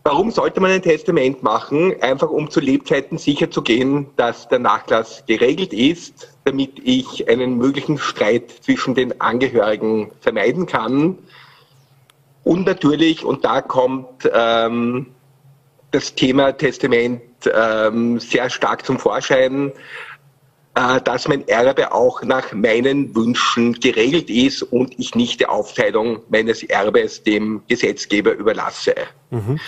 [0.03, 1.93] Warum sollte man ein Testament machen?
[2.01, 8.49] Einfach um zu Lebzeiten sicherzugehen, dass der Nachlass geregelt ist, damit ich einen möglichen Streit
[8.61, 11.17] zwischen den Angehörigen vermeiden kann.
[12.45, 15.07] Und natürlich, und da kommt ähm,
[15.91, 17.21] das Thema Testament
[17.51, 19.71] ähm, sehr stark zum Vorschein,
[20.75, 26.21] äh, dass mein Erbe auch nach meinen Wünschen geregelt ist und ich nicht die Aufteilung
[26.29, 28.95] meines Erbes dem Gesetzgeber überlasse.
[29.31, 29.59] Mhm.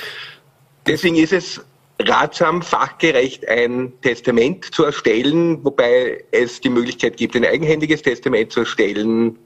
[0.86, 1.61] Deswegen ist es
[1.99, 8.61] ratsam, fachgerecht ein Testament zu erstellen, wobei es die Möglichkeit gibt, ein eigenhändiges Testament zu
[8.61, 9.38] erstellen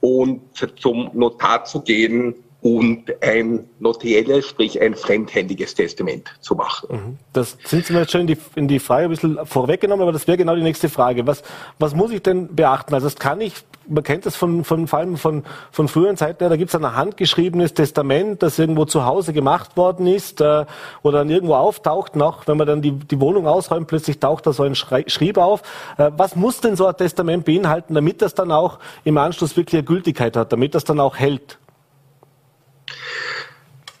[0.00, 0.42] und
[0.80, 2.34] zum Notar zu gehen
[2.76, 6.88] und ein notarielles, sprich ein fremdhändiges Testament zu machen.
[6.90, 7.18] Mhm.
[7.32, 10.12] Das sind Sie mir jetzt schon in die, in die Frage ein bisschen vorweggenommen, aber
[10.12, 11.26] das wäre genau die nächste Frage.
[11.26, 11.42] Was,
[11.78, 12.94] was muss ich denn beachten?
[12.94, 13.54] Also das kann ich,
[13.88, 16.94] man kennt das von, von vor allem von, von früheren Zeiten, da gibt es ein
[16.94, 20.66] handgeschriebenes Testament, das irgendwo zu Hause gemacht worden ist äh,
[21.02, 24.52] oder dann irgendwo auftaucht, noch wenn man dann die, die Wohnung ausräumt, plötzlich taucht da
[24.52, 25.62] so ein Schrieb auf.
[25.96, 29.78] Äh, was muss denn so ein Testament beinhalten, damit das dann auch im Anschluss wirklich
[29.78, 31.58] eine Gültigkeit hat, damit das dann auch hält?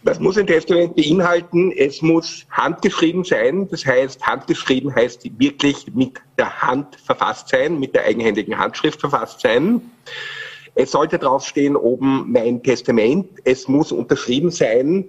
[0.08, 1.70] Das muss ein Testament beinhalten.
[1.70, 3.68] Es muss handgeschrieben sein.
[3.68, 9.40] Das heißt, handgeschrieben heißt wirklich mit der Hand verfasst sein, mit der eigenhändigen Handschrift verfasst
[9.40, 9.82] sein.
[10.74, 13.28] Es sollte draufstehen oben mein Testament.
[13.44, 15.04] Es muss unterschrieben sein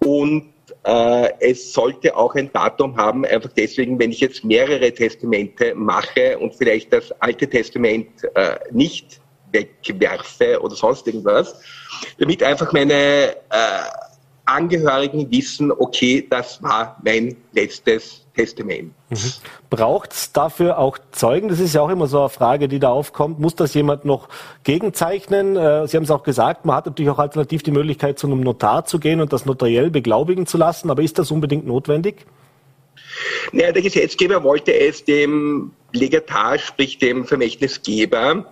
[0.00, 5.72] und äh, es sollte auch ein Datum haben, einfach deswegen, wenn ich jetzt mehrere Testamente
[5.76, 9.20] mache und vielleicht das alte Testament äh, nicht
[9.52, 11.60] wegwerfe oder sonst irgendwas,
[12.18, 13.82] damit einfach meine äh,
[14.52, 18.92] Angehörigen wissen, okay, das war mein letztes Testament.
[19.10, 19.16] Mhm.
[19.68, 21.48] Braucht es dafür auch Zeugen?
[21.48, 23.38] Das ist ja auch immer so eine Frage, die da aufkommt.
[23.40, 24.28] Muss das jemand noch
[24.64, 25.56] gegenzeichnen?
[25.56, 28.40] Äh, Sie haben es auch gesagt, man hat natürlich auch alternativ die Möglichkeit, zu einem
[28.40, 30.90] Notar zu gehen und das notariell beglaubigen zu lassen.
[30.90, 32.26] Aber ist das unbedingt notwendig?
[33.52, 38.46] Naja, der Gesetzgeber wollte es dem Legatar, sprich dem Vermächtnisgeber,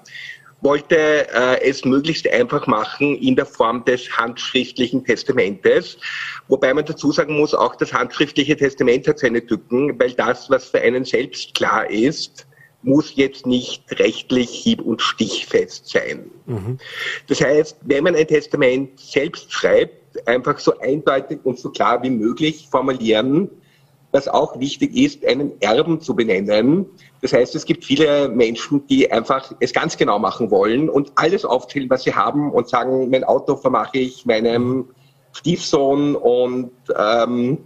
[0.62, 5.98] wollte äh, es möglichst einfach machen in der Form des handschriftlichen Testamentes.
[6.48, 10.68] Wobei man dazu sagen muss, auch das handschriftliche Testament hat seine Tücken, weil das, was
[10.68, 12.46] für einen selbst klar ist,
[12.82, 16.30] muss jetzt nicht rechtlich hieb- und stichfest sein.
[16.46, 16.78] Mhm.
[17.26, 22.10] Das heißt, wenn man ein Testament selbst schreibt, einfach so eindeutig und so klar wie
[22.10, 23.50] möglich formulieren,
[24.12, 26.86] was auch wichtig ist, einen Erben zu benennen.
[27.22, 31.44] Das heißt, es gibt viele Menschen, die einfach es ganz genau machen wollen und alles
[31.44, 34.88] aufzählen, was sie haben und sagen, mein Auto vermache ich meinem
[35.32, 37.58] Stiefsohn und ähm,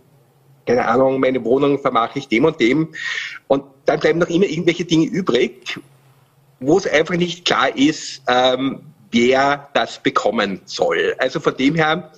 [0.67, 2.89] keine Ahnung, meine Wohnung vermache ich dem und dem.
[3.49, 5.79] Und dann bleiben noch immer irgendwelche Dinge übrig,
[6.61, 11.15] wo es einfach nicht klar ist, ähm, wer das bekommen soll.
[11.19, 12.13] Also von dem her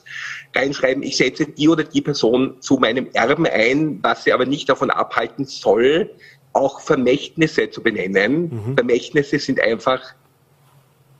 [0.54, 4.68] reinschreiben, ich setze die oder die Person zu meinem Erben ein, was sie aber nicht
[4.68, 6.10] davon abhalten soll,
[6.54, 8.64] auch Vermächtnisse zu benennen.
[8.66, 8.74] Mhm.
[8.74, 10.00] Vermächtnisse sind einfach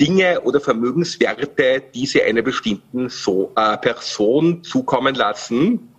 [0.01, 5.93] Dinge oder Vermögenswerte, die sie einer bestimmten so, äh, Person zukommen lassen.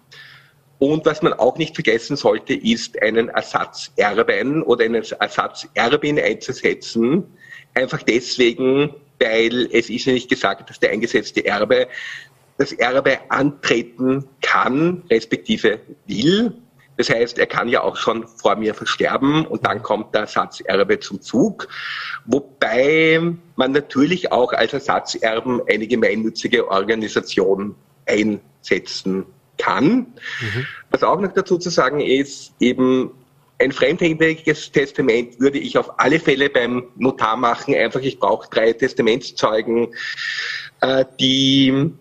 [0.79, 7.23] Und was man auch nicht vergessen sollte, ist einen Ersatzerben oder eine Ersatzerbin einzusetzen.
[7.73, 11.87] Einfach deswegen, weil es ist ja nicht gesagt, dass der eingesetzte Erbe
[12.57, 16.53] das Erbe antreten kann, respektive will.
[16.97, 20.99] Das heißt, er kann ja auch schon vor mir versterben und dann kommt der Ersatzerbe
[20.99, 21.67] zum Zug.
[22.25, 23.21] Wobei
[23.55, 27.75] man natürlich auch als Ersatzerben eine gemeinnützige Organisation
[28.07, 29.27] einsetzen
[29.59, 30.07] kann.
[30.41, 30.67] Mhm.
[30.89, 33.11] Was auch noch dazu zu sagen ist, eben
[33.59, 37.73] ein fremdhändiges Testament würde ich auf alle Fälle beim Notar machen.
[37.73, 39.87] Einfach, ich brauche drei Testamentszeugen,
[40.81, 41.91] äh, die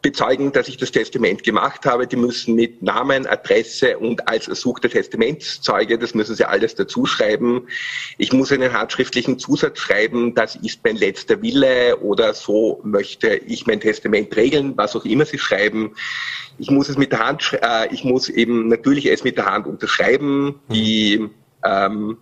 [0.00, 2.06] bezeugen, dass ich das Testament gemacht habe.
[2.06, 7.66] Die müssen mit Namen, Adresse und als ersuchter Testamentszeuge, das müssen sie alles dazu schreiben.
[8.16, 13.66] Ich muss einen handschriftlichen Zusatz schreiben, das ist mein letzter Wille oder so möchte ich
[13.66, 15.94] mein Testament regeln, was auch immer sie schreiben.
[16.58, 19.66] Ich muss es mit der Hand, äh, ich muss eben natürlich es mit der Hand
[19.66, 20.60] unterschreiben.
[20.70, 21.28] Die
[21.64, 22.18] ähm,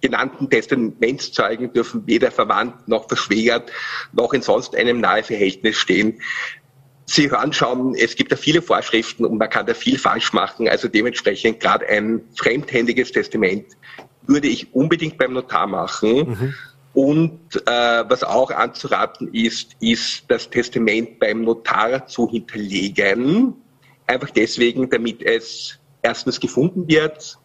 [0.00, 3.72] genannten Testamentszeugen dürfen weder verwandt noch verschwägert
[4.12, 6.20] noch in sonst einem nahe Verhältnis stehen.
[7.08, 10.68] Sie hören schon, es gibt da viele Vorschriften und man kann da viel falsch machen.
[10.68, 13.66] Also dementsprechend gerade ein fremdhändiges Testament
[14.26, 16.28] würde ich unbedingt beim Notar machen.
[16.28, 16.54] Mhm.
[16.94, 23.54] Und äh, was auch anzuraten ist, ist das Testament beim Notar zu hinterlegen.
[24.06, 27.38] Einfach deswegen, damit es erstens gefunden wird,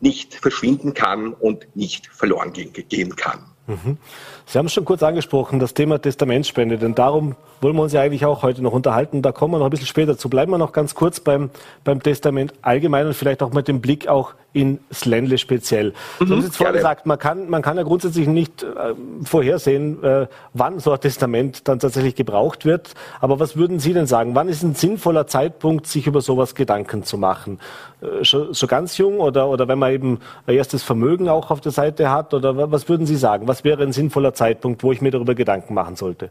[0.00, 3.55] nicht verschwinden kann und nicht verloren gehen kann.
[3.66, 3.98] Mhm.
[4.46, 8.00] Sie haben es schon kurz angesprochen, das Thema Testamentsspende, denn darum wollen wir uns ja
[8.00, 9.22] eigentlich auch heute noch unterhalten.
[9.22, 10.28] Da kommen wir noch ein bisschen später zu.
[10.28, 11.50] Bleiben wir noch ganz kurz beim,
[11.82, 15.92] beim Testament allgemein und vielleicht auch mit dem Blick auch ins Ländle speziell.
[16.18, 18.94] Mhm, Sie haben es jetzt vorhin gesagt, man kann, man kann ja grundsätzlich nicht äh,
[19.22, 22.94] vorhersehen, äh, wann so ein Testament dann tatsächlich gebraucht wird.
[23.20, 24.34] Aber was würden Sie denn sagen?
[24.34, 27.58] Wann ist ein sinnvoller Zeitpunkt, sich über sowas Gedanken zu machen?
[28.00, 31.60] Äh, schon, schon ganz jung oder, oder wenn man eben ein erstes Vermögen auch auf
[31.60, 32.32] der Seite hat?
[32.32, 33.46] Oder was würden Sie sagen?
[33.46, 36.30] Was wäre ein sinnvoller Zeitpunkt, wo ich mir darüber Gedanken machen sollte?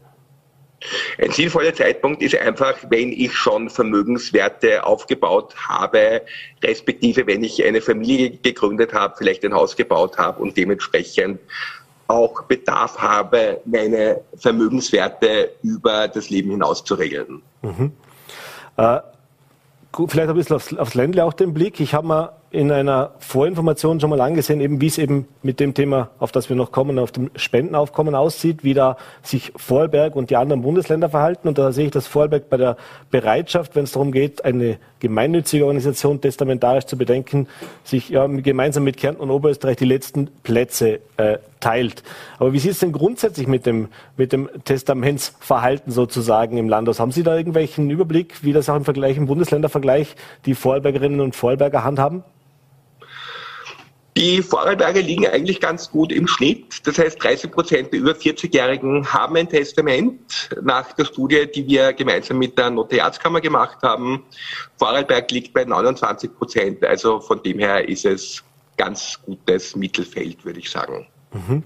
[1.18, 6.22] Ein sinnvoller Zeitpunkt ist einfach, wenn ich schon Vermögenswerte aufgebaut habe,
[6.62, 11.40] respektive wenn ich eine Familie gegründet habe, vielleicht ein Haus gebaut habe und dementsprechend
[12.08, 17.42] auch Bedarf habe, meine Vermögenswerte über das Leben hinaus zu regeln.
[17.62, 17.92] Mhm.
[18.76, 19.00] Äh,
[20.06, 21.80] vielleicht ein bisschen aufs, aufs Ländle auch den Blick.
[21.80, 25.74] Ich habe mal in einer Vorinformation schon mal angesehen, eben wie es eben mit dem
[25.74, 30.30] Thema, auf das wir noch kommen, auf dem Spendenaufkommen aussieht, wie da sich Vorarlberg und
[30.30, 31.48] die anderen Bundesländer verhalten.
[31.48, 32.78] Und da sehe ich, dass Vorarlberg bei der
[33.10, 37.46] Bereitschaft, wenn es darum geht, eine gemeinnützige Organisation testamentarisch zu bedenken,
[37.84, 42.02] sich ja, gemeinsam mit Kärnten und Oberösterreich die letzten Plätze äh, teilt.
[42.38, 47.00] Aber wie sieht es denn grundsätzlich mit dem, mit dem Testamentsverhalten sozusagen im Landhaus?
[47.00, 51.36] Haben Sie da irgendwelchen Überblick, wie das auch im Vergleich, im Bundesländervergleich die Vorarlbergerinnen und
[51.36, 52.24] Vorarlberger handhaben?
[54.16, 56.86] Die Vorarlberger liegen eigentlich ganz gut im Schnitt.
[56.86, 61.92] Das heißt, 30 Prozent der über 40-Jährigen haben ein Testament nach der Studie, die wir
[61.92, 64.24] gemeinsam mit der Notariatskammer gemacht haben.
[64.78, 66.84] Vorarlberg liegt bei 29 Prozent.
[66.84, 68.42] Also von dem her ist es
[68.78, 71.06] ganz gutes Mittelfeld, würde ich sagen.
[71.32, 71.62] Mhm.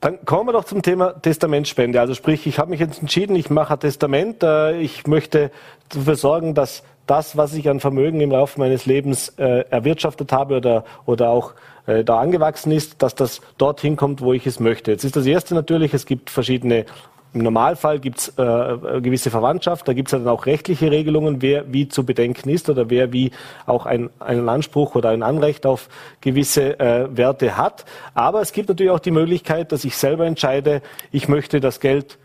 [0.00, 2.00] Dann kommen wir doch zum Thema Testamentspende.
[2.00, 4.42] Also sprich, ich habe mich jetzt entschieden, ich mache ein Testament.
[4.42, 5.52] Äh, ich möchte
[5.88, 10.56] dafür sorgen, dass das, was ich an Vermögen im Laufe meines Lebens äh, erwirtschaftet habe
[10.56, 11.54] oder, oder auch
[11.86, 14.92] äh, da angewachsen ist, dass das dorthin kommt, wo ich es möchte.
[14.92, 16.86] Jetzt ist das Erste natürlich, es gibt verschiedene
[17.32, 21.40] im Normalfall gibt es äh, äh, gewisse Verwandtschaft, da gibt es dann auch rechtliche Regelungen,
[21.42, 23.30] wer wie zu bedenken ist oder wer wie
[23.66, 25.88] auch ein, einen Anspruch oder ein Anrecht auf
[26.20, 27.84] gewisse äh, Werte hat.
[28.14, 30.82] Aber es gibt natürlich auch die Möglichkeit, dass ich selber entscheide,
[31.12, 32.18] ich möchte das Geld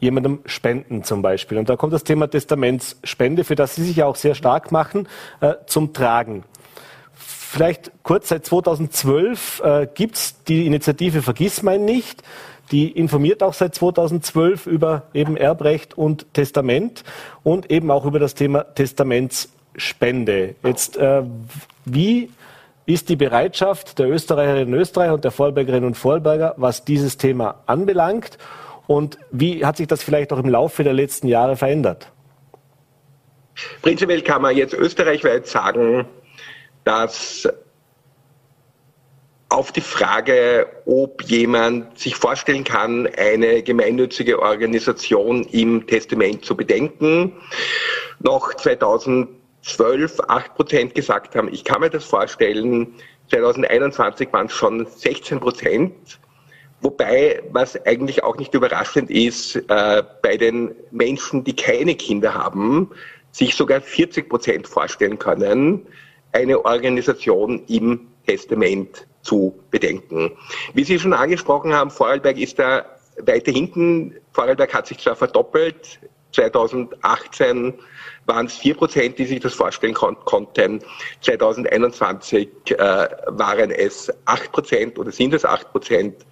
[0.00, 1.58] jemandem spenden zum Beispiel.
[1.58, 5.08] Und da kommt das Thema Testamentsspende, für das Sie sich ja auch sehr stark machen,
[5.40, 6.44] äh, zum Tragen.
[7.14, 12.22] Vielleicht kurz, seit 2012 äh, gibt es die Initiative Vergiss mein nicht.
[12.72, 17.04] Die informiert auch seit 2012 über eben Erbrecht und Testament
[17.44, 20.56] und eben auch über das Thema Testamentsspende.
[20.64, 21.22] Jetzt, äh,
[21.84, 22.30] wie
[22.84, 27.62] ist die Bereitschaft der Österreicherinnen und Österreicher und der Vorarlbergerinnen und Vorarlberger, was dieses Thema
[27.66, 28.38] anbelangt?
[28.86, 32.12] Und wie hat sich das vielleicht auch im Laufe der letzten Jahre verändert?
[33.82, 36.06] Prinzipiell kann man jetzt österreichweit sagen,
[36.84, 37.48] dass
[39.48, 47.32] auf die Frage, ob jemand sich vorstellen kann, eine gemeinnützige Organisation im Testament zu bedenken,
[48.18, 52.94] noch 2012 8 Prozent gesagt haben, ich kann mir das vorstellen.
[53.30, 56.20] 2021 waren es schon 16 Prozent.
[56.80, 62.90] Wobei, was eigentlich auch nicht überraschend ist, äh, bei den Menschen, die keine Kinder haben,
[63.32, 65.86] sich sogar 40 Prozent vorstellen können,
[66.32, 70.32] eine Organisation im Testament zu bedenken.
[70.74, 72.84] Wie Sie schon angesprochen haben, Vorarlberg ist da
[73.22, 74.14] weiter hinten.
[74.32, 75.98] Vorarlberg hat sich zwar verdoppelt,
[76.32, 77.74] 2018
[78.26, 80.80] waren es 4 Prozent, die sich das vorstellen kon konnten.
[81.20, 82.76] 2021 äh,
[83.26, 86.26] waren es 8 Prozent oder sind es 8 Prozent.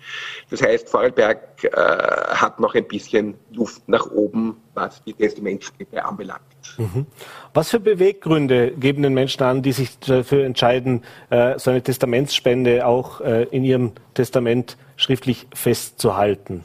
[0.50, 6.42] Das heißt, Vorarlberg äh, hat noch ein bisschen Luft nach oben, was die Testamentspende anbelangt.
[6.78, 7.06] Mhm.
[7.52, 12.86] Was für Beweggründe geben den Menschen an, die sich dafür entscheiden, äh, so eine Testamentsspende
[12.86, 16.64] auch äh, in ihrem Testament schriftlich festzuhalten?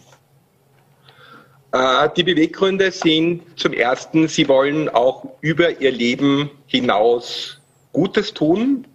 [1.71, 7.59] Äh, die Beweggründe sind zum Ersten, sie wollen auch über ihr Leben hinaus
[7.93, 8.87] Gutes tun.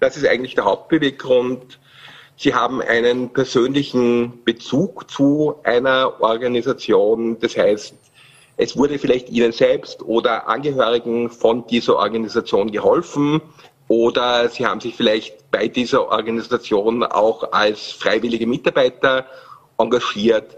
[0.00, 1.78] Das ist eigentlich der Hauptbeweggrund.
[2.36, 7.38] Sie haben einen persönlichen Bezug zu einer Organisation.
[7.38, 7.94] Das heißt,
[8.56, 13.40] es wurde vielleicht Ihnen selbst oder Angehörigen von dieser Organisation geholfen.
[13.88, 19.26] oder Sie haben sich vielleicht bei dieser Organisation auch als freiwillige Mitarbeiter
[19.78, 20.56] engagiert.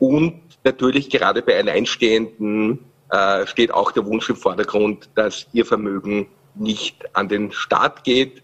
[0.00, 6.26] Und natürlich gerade bei Alleinstehenden äh, steht auch der Wunsch im Vordergrund, dass ihr Vermögen
[6.54, 8.42] nicht an den Staat geht.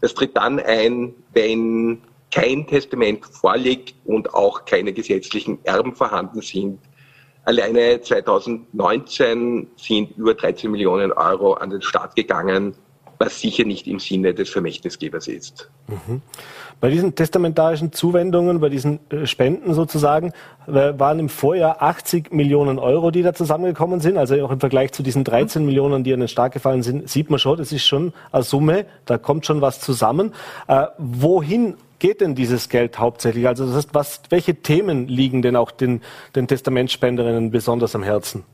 [0.00, 6.78] Das tritt dann ein, wenn kein Testament vorliegt und auch keine gesetzlichen Erben vorhanden sind.
[7.44, 12.74] Alleine 2019 sind über 13 Millionen Euro an den Staat gegangen
[13.18, 15.70] was sicher nicht im Sinne des Vermächtnisgebers ist.
[15.88, 16.22] Mhm.
[16.80, 20.32] Bei diesen testamentarischen Zuwendungen, bei diesen äh, Spenden sozusagen,
[20.66, 24.18] äh, waren im Vorjahr 80 Millionen Euro, die da zusammengekommen sind.
[24.18, 27.30] Also auch im Vergleich zu diesen 13 Millionen, die an den Staat gefallen sind, sieht
[27.30, 30.32] man schon, das ist schon eine Summe, da kommt schon was zusammen.
[30.68, 33.46] Äh, wohin geht denn dieses Geld hauptsächlich?
[33.46, 36.02] Also das heißt, was, welche Themen liegen denn auch den,
[36.34, 38.44] den Testamentspenderinnen besonders am Herzen?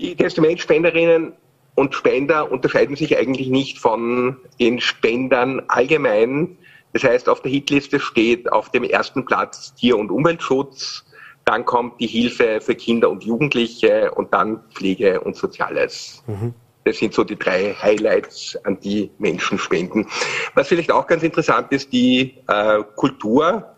[0.00, 1.34] Die Testamentspenderinnen
[1.74, 6.58] und Spender unterscheiden sich eigentlich nicht von den Spendern allgemein.
[6.92, 11.04] Das heißt, auf der Hitliste steht auf dem ersten Platz Tier- und Umweltschutz,
[11.44, 16.22] dann kommt die Hilfe für Kinder und Jugendliche und dann Pflege und Soziales.
[16.26, 16.54] Mhm.
[16.84, 20.06] Das sind so die drei Highlights, an die Menschen spenden.
[20.54, 23.71] Was vielleicht auch ganz interessant ist, die äh, Kultur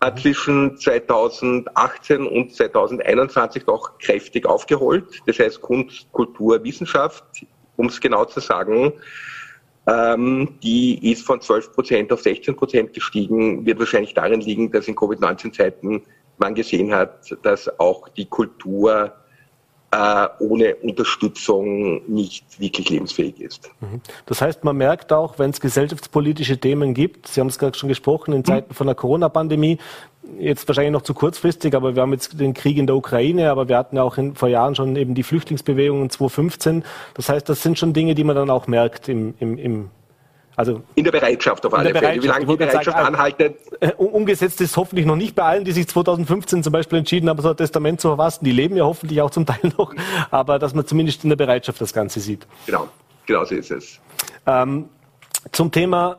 [0.00, 5.04] hat zwischen 2018 und 2021 doch kräftig aufgeholt.
[5.26, 7.24] Das heißt Kunst, Kultur, Wissenschaft,
[7.76, 8.92] um es genau zu sagen,
[9.86, 14.88] ähm, die ist von 12 Prozent auf 16 Prozent gestiegen, wird wahrscheinlich darin liegen, dass
[14.88, 16.02] in Covid-19-Zeiten
[16.38, 19.12] man gesehen hat, dass auch die Kultur
[19.92, 23.70] äh, ohne Unterstützung nicht wirklich lebensfähig ist.
[23.80, 24.00] Mhm.
[24.26, 27.88] Das heißt, man merkt auch, wenn es gesellschaftspolitische Themen gibt, Sie haben es gerade schon
[27.88, 29.78] gesprochen, in Zeiten von der Corona-Pandemie,
[30.38, 33.68] jetzt wahrscheinlich noch zu kurzfristig, aber wir haben jetzt den Krieg in der Ukraine, aber
[33.68, 36.84] wir hatten ja auch in, vor Jahren schon eben die Flüchtlingsbewegung in 2015.
[37.14, 39.90] Das heißt, das sind schon Dinge, die man dann auch merkt im, im, im
[40.60, 42.22] also in der Bereitschaft auf alle Fälle.
[42.22, 43.56] Wie lange die Bereitschaft sagen, anhaltet?
[43.80, 47.40] Äh, umgesetzt ist hoffentlich noch nicht bei allen, die sich 2015 zum Beispiel entschieden haben,
[47.40, 48.44] so ein Testament zu verfassen.
[48.44, 49.94] Die leben ja hoffentlich auch zum Teil noch,
[50.30, 52.46] aber dass man zumindest in der Bereitschaft das Ganze sieht.
[52.66, 52.88] Genau,
[53.24, 53.98] genau so ist es.
[54.46, 54.90] Ähm,
[55.50, 56.18] zum Thema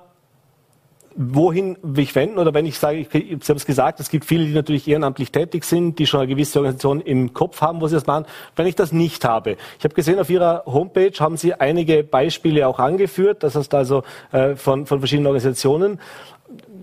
[1.15, 2.39] wohin will ich wenden?
[2.39, 5.31] Oder wenn ich sage, ich, Sie haben es gesagt, es gibt viele, die natürlich ehrenamtlich
[5.31, 8.25] tätig sind, die schon eine gewisse Organisation im Kopf haben, wo sie das machen.
[8.55, 12.67] Wenn ich das nicht habe, ich habe gesehen, auf Ihrer Homepage haben Sie einige Beispiele
[12.67, 15.99] auch angeführt, das heißt also äh, von, von verschiedenen Organisationen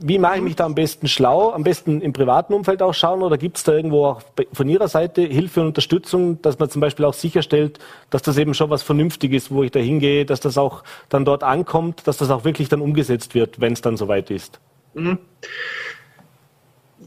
[0.01, 1.53] wie mache ich mich da am besten schlau?
[1.53, 4.89] Am besten im privaten Umfeld auch schauen oder gibt es da irgendwo auch von Ihrer
[4.89, 7.79] Seite Hilfe und Unterstützung, dass man zum Beispiel auch sicherstellt,
[8.11, 11.43] dass das eben schon was Vernünftiges, wo ich da hingehe, dass das auch dann dort
[11.43, 14.61] ankommt, dass das auch wirklich dann umgesetzt wird, wenn es dann soweit ist?
[14.95, 15.19] Mhm.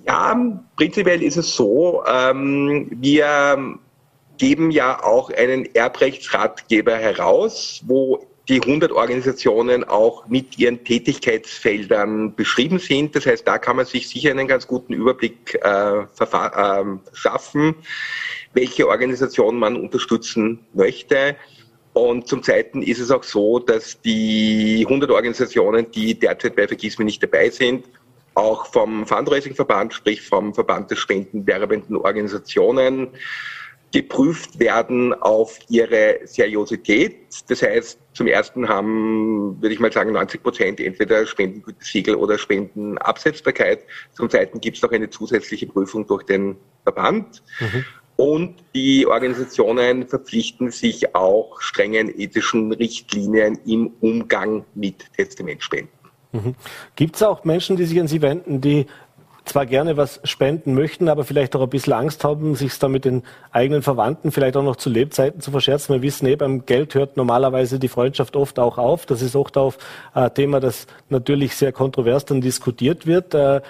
[0.05, 0.35] Ja,
[0.75, 3.77] prinzipiell ist es so, ähm, wir
[4.37, 12.79] geben ja auch einen Erbrechtsratgeber heraus, wo die 100 Organisationen auch mit ihren Tätigkeitsfeldern beschrieben
[12.79, 13.15] sind.
[13.15, 17.75] Das heißt, da kann man sich sicher einen ganz guten Überblick äh, äh, schaffen,
[18.53, 21.35] welche Organisation man unterstützen möchte.
[21.93, 26.97] Und zum Zweiten ist es auch so, dass die 100 Organisationen, die derzeit bei Vergiss
[26.97, 27.85] mich nicht dabei sind,
[28.33, 33.09] auch vom Fundraising-Verband, sprich vom Verband der spendenwerbenden Organisationen,
[33.91, 37.17] geprüft werden auf ihre Seriosität.
[37.47, 43.83] Das heißt, zum ersten haben, würde ich mal sagen, 90 Prozent entweder Spendengütesiegel oder Spendenabsetzbarkeit.
[44.13, 47.43] Zum zweiten gibt es noch eine zusätzliche Prüfung durch den Verband.
[47.59, 47.85] Mhm.
[48.15, 55.89] Und die Organisationen verpflichten sich auch strengen ethischen Richtlinien im Umgang mit Testamentspenden.
[56.31, 56.55] Mhm.
[56.95, 58.85] Gibt es auch Menschen, die sich an Sie wenden, die
[59.51, 63.05] zwar gerne was spenden möchten, aber vielleicht auch ein bisschen Angst haben, sich da mit
[63.05, 65.93] den eigenen Verwandten vielleicht auch noch zu Lebzeiten zu verscherzen.
[65.93, 69.05] Wir wissen eh, beim Geld hört normalerweise die Freundschaft oft auch auf.
[69.05, 69.73] Das ist oft auch
[70.13, 73.33] ein Thema, das natürlich sehr kontrovers dann diskutiert wird.
[73.33, 73.61] Äh,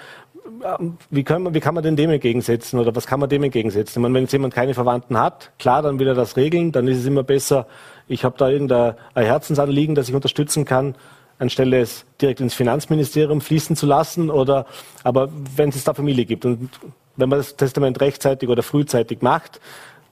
[1.10, 3.98] wie kann, man, wie kann man denn dem entgegensetzen oder was kann man dem entgegensetzen?
[3.98, 6.86] Ich meine, wenn jetzt jemand keine Verwandten hat, klar, dann will er das regeln, dann
[6.86, 7.66] ist es immer besser,
[8.06, 10.94] ich habe da irgendein Herzensanliegen, das ich unterstützen kann
[11.42, 14.66] anstelle es direkt ins Finanzministerium fließen zu lassen oder
[15.02, 16.70] aber wenn es da Familie gibt und
[17.16, 19.60] wenn man das Testament rechtzeitig oder frühzeitig macht,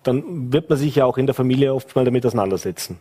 [0.03, 3.01] dann wird man sich ja auch in der Familie oft mal damit auseinandersetzen.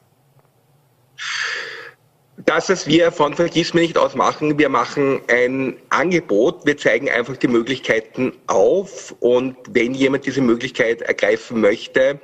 [2.45, 7.09] Das, was wir von Vergiss mir nicht aus machen, wir machen ein Angebot, wir zeigen
[7.09, 12.21] einfach die Möglichkeiten auf und wenn jemand diese Möglichkeit ergreifen möchte,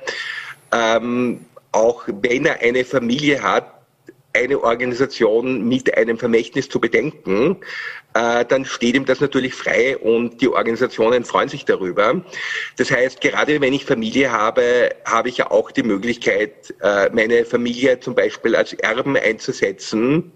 [0.72, 3.75] ähm, auch wenn er eine Familie hat,
[4.36, 7.56] eine Organisation mit einem Vermächtnis zu bedenken,
[8.14, 12.22] äh, dann steht ihm das natürlich frei und die Organisationen freuen sich darüber.
[12.76, 17.44] Das heißt, gerade wenn ich Familie habe, habe ich ja auch die Möglichkeit, äh, meine
[17.44, 20.32] Familie zum Beispiel als Erben einzusetzen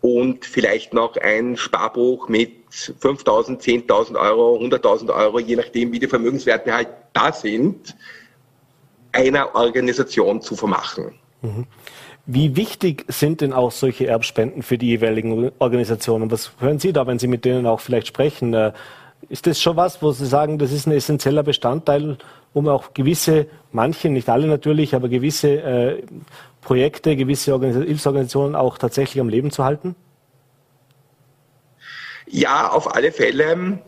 [0.00, 6.08] und vielleicht noch ein Sparbuch mit 5.000, 10.000 Euro, 100.000 Euro, je nachdem, wie die
[6.08, 7.94] Vermögenswerte halt da sind,
[9.12, 11.14] einer Organisation zu vermachen.
[11.42, 11.66] Mhm.
[12.26, 16.30] Wie wichtig sind denn auch solche Erbspenden für die jeweiligen Organisationen?
[16.30, 18.54] Was hören Sie da, wenn Sie mit denen auch vielleicht sprechen?
[18.54, 18.72] Äh,
[19.28, 22.18] ist das schon was, wo Sie sagen, das ist ein essentieller Bestandteil,
[22.52, 26.02] um auch gewisse, manche, nicht alle natürlich, aber gewisse äh,
[26.60, 29.96] Projekte, gewisse Hilfsorganisationen auch tatsächlich am Leben zu halten?
[32.26, 33.80] Ja, auf alle Fälle.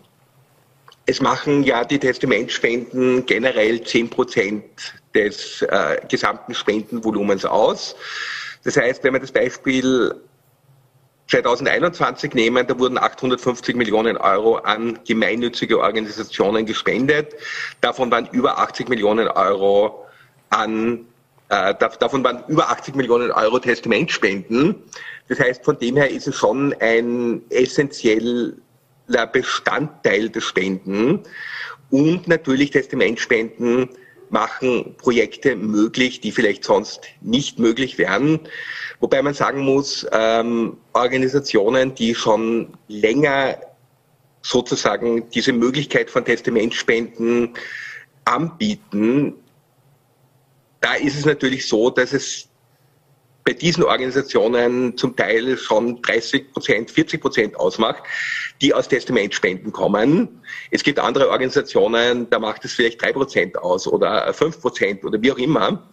[1.06, 4.64] Es machen ja die Testamentspenden generell 10 Prozent
[5.14, 7.96] des äh, gesamten Spendenvolumens aus.
[8.64, 10.14] Das heißt, wenn wir das Beispiel
[11.28, 17.34] 2021 nehmen, da wurden 850 Millionen Euro an gemeinnützige Organisationen gespendet.
[17.80, 20.06] Davon waren über 80 Millionen Euro
[20.50, 21.06] an,
[21.48, 24.76] äh, davon waren über 80 Millionen Euro Testamentspenden.
[25.28, 28.52] Das heißt, von dem her ist es schon ein essentieller
[29.32, 31.20] Bestandteil der Spenden.
[31.90, 33.88] Und natürlich Testamentspenden
[34.30, 38.40] machen Projekte möglich, die vielleicht sonst nicht möglich wären.
[39.00, 43.58] Wobei man sagen muss, ähm, Organisationen, die schon länger
[44.42, 47.54] sozusagen diese Möglichkeit von Testamentspenden
[48.24, 49.34] anbieten,
[50.80, 52.48] da ist es natürlich so, dass es
[53.44, 58.02] bei diesen Organisationen zum Teil schon 30 Prozent, 40 Prozent ausmacht,
[58.62, 60.40] die aus Testamentspenden kommen.
[60.70, 65.20] Es gibt andere Organisationen, da macht es vielleicht drei Prozent aus oder fünf Prozent oder
[65.20, 65.90] wie auch immer.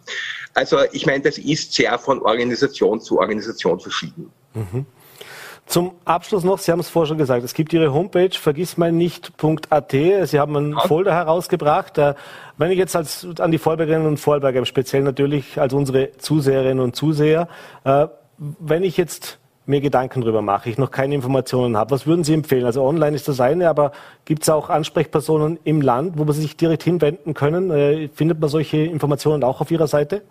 [0.54, 4.30] Also ich meine, das ist sehr von Organisation zu Organisation verschieden.
[4.54, 4.86] Mhm.
[5.66, 9.90] Zum Abschluss noch, Sie haben es vorher schon gesagt, es gibt Ihre Homepage vergissmeinnicht.at.
[9.90, 11.98] Sie haben einen Folder herausgebracht.
[12.58, 16.80] Wenn ich jetzt als, an die Vorbergerinnen und Vorberger, im Speziellen natürlich als unsere Zuseherinnen
[16.80, 17.48] und Zuseher,
[17.84, 18.06] äh,
[18.38, 22.34] wenn ich jetzt mir Gedanken darüber mache, ich noch keine Informationen habe, was würden Sie
[22.34, 22.66] empfehlen?
[22.66, 23.92] Also online ist das eine, aber
[24.24, 27.70] gibt es auch Ansprechpersonen im Land, wo man sich direkt hinwenden können?
[27.70, 30.22] Äh, findet man solche Informationen auch auf Ihrer Seite?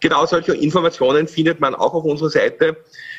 [0.00, 2.76] Genau solche Informationen findet man auch auf unserer Seite.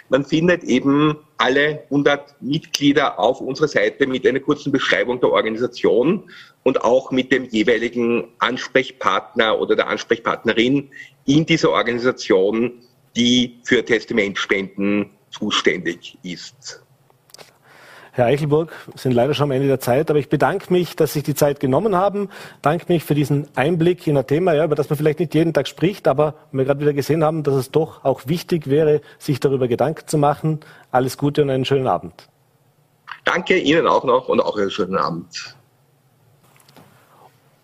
[0.10, 6.30] Man findet eben alle 100 Mitglieder auf unserer Seite mit einer kurzen Beschreibung der Organisation
[6.64, 10.90] und auch mit dem jeweiligen Ansprechpartner oder der Ansprechpartnerin
[11.26, 12.74] in dieser Organisation,
[13.16, 16.83] die für Testamentspenden zuständig ist.
[18.16, 21.14] Herr Eichelburg, wir sind leider schon am Ende der Zeit, aber ich bedanke mich, dass
[21.14, 22.30] Sie sich die Zeit genommen haben.
[22.62, 25.52] Danke mich für diesen Einblick in ein Thema, ja, über das man vielleicht nicht jeden
[25.52, 29.40] Tag spricht, aber wir gerade wieder gesehen haben, dass es doch auch wichtig wäre, sich
[29.40, 30.60] darüber Gedanken zu machen.
[30.92, 32.30] Alles Gute und einen schönen Abend.
[33.26, 35.56] Danke Ihnen auch noch und auch einen schönen Abend.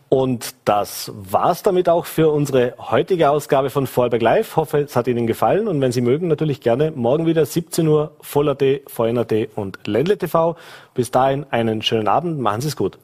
[0.09, 4.55] Und das war's damit auch für unsere heutige Ausgabe von Vorarlberg Live.
[4.55, 8.11] Hoffe, es hat Ihnen gefallen und wenn Sie mögen, natürlich gerne morgen wieder 17 Uhr
[8.21, 10.57] Voll.at, VNAT und Ländle TV.
[10.95, 12.97] Bis dahin einen schönen Abend, machen Sie es gut.